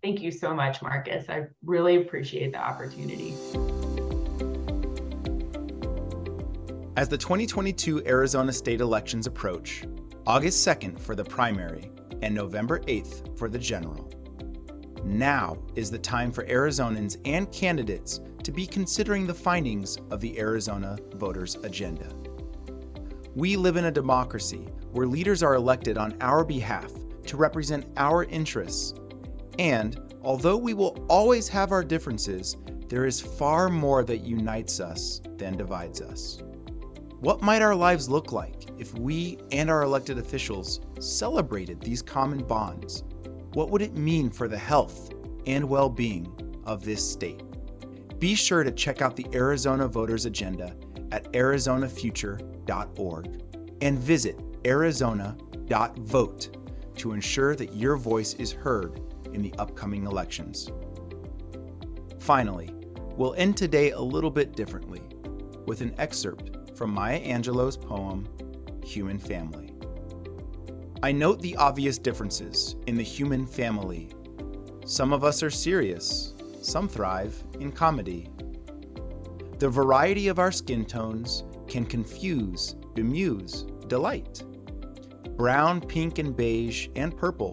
Thank 0.01 0.23
you 0.23 0.31
so 0.31 0.55
much, 0.55 0.81
Marcus. 0.81 1.29
I 1.29 1.47
really 1.65 1.97
appreciate 1.97 2.53
the 2.53 2.61
opportunity. 2.61 3.35
As 6.97 7.09
the 7.09 7.19
2022 7.19 8.07
Arizona 8.07 8.53
state 8.53 8.81
elections 8.81 9.27
approach, 9.27 9.83
August 10.29 10.65
2nd 10.65 11.01
for 11.01 11.17
the 11.17 11.25
primary 11.25 11.91
and 12.23 12.33
November 12.33 12.79
8th 12.83 13.37
for 13.37 13.49
the 13.49 13.59
general. 13.59 14.09
Now 15.05 15.59
is 15.75 15.91
the 15.91 15.99
time 15.99 16.33
for 16.33 16.45
Arizonans 16.47 17.19
and 17.27 17.53
candidates 17.53 18.21
to 18.43 18.51
be 18.51 18.67
considering 18.67 19.27
the 19.27 19.35
findings 19.35 19.99
of 20.11 20.21
the 20.21 20.39
Arizona 20.39 20.97
Voters 21.17 21.57
Agenda. 21.57 22.09
We 23.35 23.57
live 23.57 23.77
in 23.77 23.85
a 23.85 23.91
democracy 23.91 24.67
where 24.93 25.07
leaders 25.07 25.43
are 25.43 25.57
elected 25.57 25.99
on 25.99 26.17
our 26.23 26.43
behalf 26.43 26.91
to 27.27 27.37
represent 27.37 27.87
our 27.99 28.25
interests. 28.25 28.95
And 29.59 30.15
although 30.23 30.57
we 30.57 30.73
will 30.73 31.05
always 31.09 31.49
have 31.49 31.71
our 31.71 31.85
differences, 31.85 32.57
there 32.89 33.05
is 33.05 33.21
far 33.21 33.69
more 33.69 34.05
that 34.05 34.25
unites 34.25 34.81
us 34.81 35.21
than 35.37 35.57
divides 35.57 36.01
us. 36.01 36.39
What 37.21 37.43
might 37.43 37.63
our 37.63 37.75
lives 37.75 38.09
look 38.09 38.33
like 38.33 38.71
if 38.79 38.95
we 38.99 39.39
and 39.53 39.69
our 39.69 39.83
elected 39.83 40.19
officials 40.19 40.81
celebrated 40.99 41.81
these 41.81 42.03
common 42.03 42.43
bonds? 42.43 43.05
What 43.55 43.71
would 43.71 43.83
it 43.83 43.97
mean 43.97 44.31
for 44.31 44.49
the 44.49 44.59
health 44.59 45.11
and 45.47 45.69
well 45.69 45.89
being 45.89 46.61
of 46.65 46.85
this 46.85 47.09
state? 47.09 47.41
Be 48.19 48.35
sure 48.35 48.65
to 48.65 48.73
check 48.73 49.01
out 49.01 49.15
the 49.15 49.27
Arizona 49.33 49.87
Voters 49.87 50.27
Agenda 50.27 50.75
at 51.13 51.33
arizonafuture.org 51.33 53.43
and 53.81 53.99
visit 53.99 54.41
arizona.vote 54.67 56.57
to 56.97 57.13
ensure 57.13 57.55
that 57.55 57.75
your 57.75 57.97
voice 57.97 58.35
is 58.35 58.51
heard 58.51 59.01
in 59.33 59.41
the 59.41 59.55
upcoming 59.59 60.07
elections. 60.07 60.71
Finally, 62.19 62.71
we'll 63.17 63.35
end 63.35 63.57
today 63.57 63.93
a 63.93 64.01
little 64.01 64.31
bit 64.31 64.57
differently 64.57 65.03
with 65.67 65.81
an 65.81 65.95
excerpt 65.99 66.77
from 66.77 66.91
Maya 66.91 67.21
Angelou's 67.21 67.77
poem, 67.77 68.27
Human 68.85 69.19
Family. 69.19 69.74
I 71.05 71.13
note 71.13 71.43
the 71.43 71.55
obvious 71.57 71.99
differences 71.99 72.77
in 72.87 72.97
the 72.97 73.03
human 73.03 73.47
family. 73.47 74.09
Some 74.87 75.13
of 75.13 75.23
us 75.23 75.43
are 75.43 75.51
serious, 75.51 76.33
some 76.63 76.89
thrive 76.89 77.37
in 77.61 77.73
comedy. 77.73 78.31
The 79.59 79.69
variety 79.69 80.29
of 80.29 80.39
our 80.39 80.51
skin 80.51 80.87
tones 80.87 81.45
can 81.69 81.85
confuse, 81.85 82.77
bemuse, 82.95 83.67
delight. 83.87 84.45
Brown, 85.37 85.83
pink, 85.83 86.21
and 86.21 86.35
beige, 86.35 86.89
and 86.97 87.15
purple, 87.15 87.53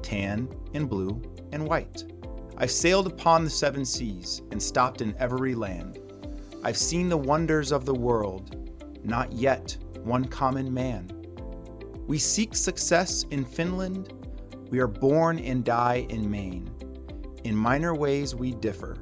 tan, 0.00 0.48
and 0.72 0.88
blue, 0.88 1.20
and 1.52 1.68
white. 1.68 2.04
I've 2.56 2.70
sailed 2.70 3.06
upon 3.06 3.44
the 3.44 3.50
seven 3.50 3.84
seas 3.84 4.40
and 4.50 4.62
stopped 4.62 5.02
in 5.02 5.14
every 5.18 5.54
land. 5.54 5.98
I've 6.64 6.78
seen 6.78 7.10
the 7.10 7.18
wonders 7.18 7.70
of 7.70 7.84
the 7.84 7.94
world, 7.94 9.04
not 9.04 9.30
yet 9.30 9.76
one 10.04 10.24
common 10.24 10.72
man. 10.72 11.17
We 12.08 12.16
seek 12.16 12.56
success 12.56 13.26
in 13.30 13.44
Finland. 13.44 14.14
We 14.70 14.78
are 14.78 14.86
born 14.86 15.38
and 15.40 15.62
die 15.62 16.06
in 16.08 16.30
Maine. 16.30 16.70
In 17.44 17.54
minor 17.54 17.94
ways, 17.94 18.34
we 18.34 18.52
differ. 18.52 18.96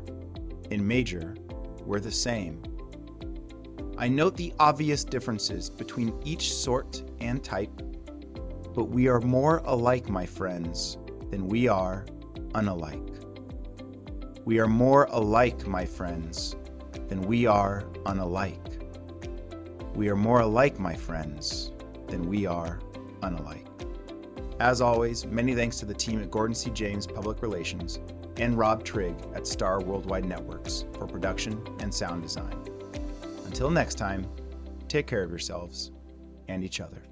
In 0.72 0.84
major, 0.84 1.36
we're 1.84 2.00
the 2.00 2.10
same. 2.10 2.60
I 3.96 4.08
note 4.08 4.36
the 4.36 4.52
obvious 4.58 5.04
differences 5.04 5.70
between 5.70 6.20
each 6.24 6.52
sort 6.52 7.04
and 7.20 7.44
type, 7.44 7.80
but 8.74 8.88
we 8.88 9.06
are 9.06 9.20
more 9.20 9.58
alike, 9.66 10.08
my 10.08 10.26
friends, 10.26 10.98
than 11.30 11.46
we 11.46 11.68
are 11.68 12.06
unalike. 12.56 13.24
We 14.44 14.58
are 14.58 14.66
more 14.66 15.04
alike, 15.12 15.64
my 15.64 15.84
friends, 15.84 16.56
than 17.06 17.20
we 17.22 17.46
are 17.46 17.84
unalike. 18.04 18.82
We 19.94 20.08
are 20.08 20.16
more 20.16 20.40
alike, 20.40 20.80
my 20.80 20.96
friends, 20.96 21.70
than 22.08 22.28
we 22.28 22.46
are 22.46 22.80
unalike. 23.22 23.66
As 24.60 24.80
always, 24.80 25.26
many 25.26 25.54
thanks 25.54 25.78
to 25.80 25.86
the 25.86 25.94
team 25.94 26.22
at 26.22 26.30
Gordon 26.30 26.54
C. 26.54 26.70
James 26.70 27.06
Public 27.06 27.42
Relations 27.42 28.00
and 28.38 28.56
Rob 28.56 28.84
Trigg 28.84 29.14
at 29.34 29.46
Star 29.46 29.80
Worldwide 29.82 30.24
Networks 30.24 30.84
for 30.94 31.06
production 31.06 31.62
and 31.80 31.92
sound 31.92 32.22
design. 32.22 32.56
Until 33.44 33.70
next 33.70 33.96
time, 33.96 34.26
take 34.88 35.06
care 35.06 35.22
of 35.22 35.30
yourselves 35.30 35.92
and 36.48 36.64
each 36.64 36.80
other. 36.80 37.02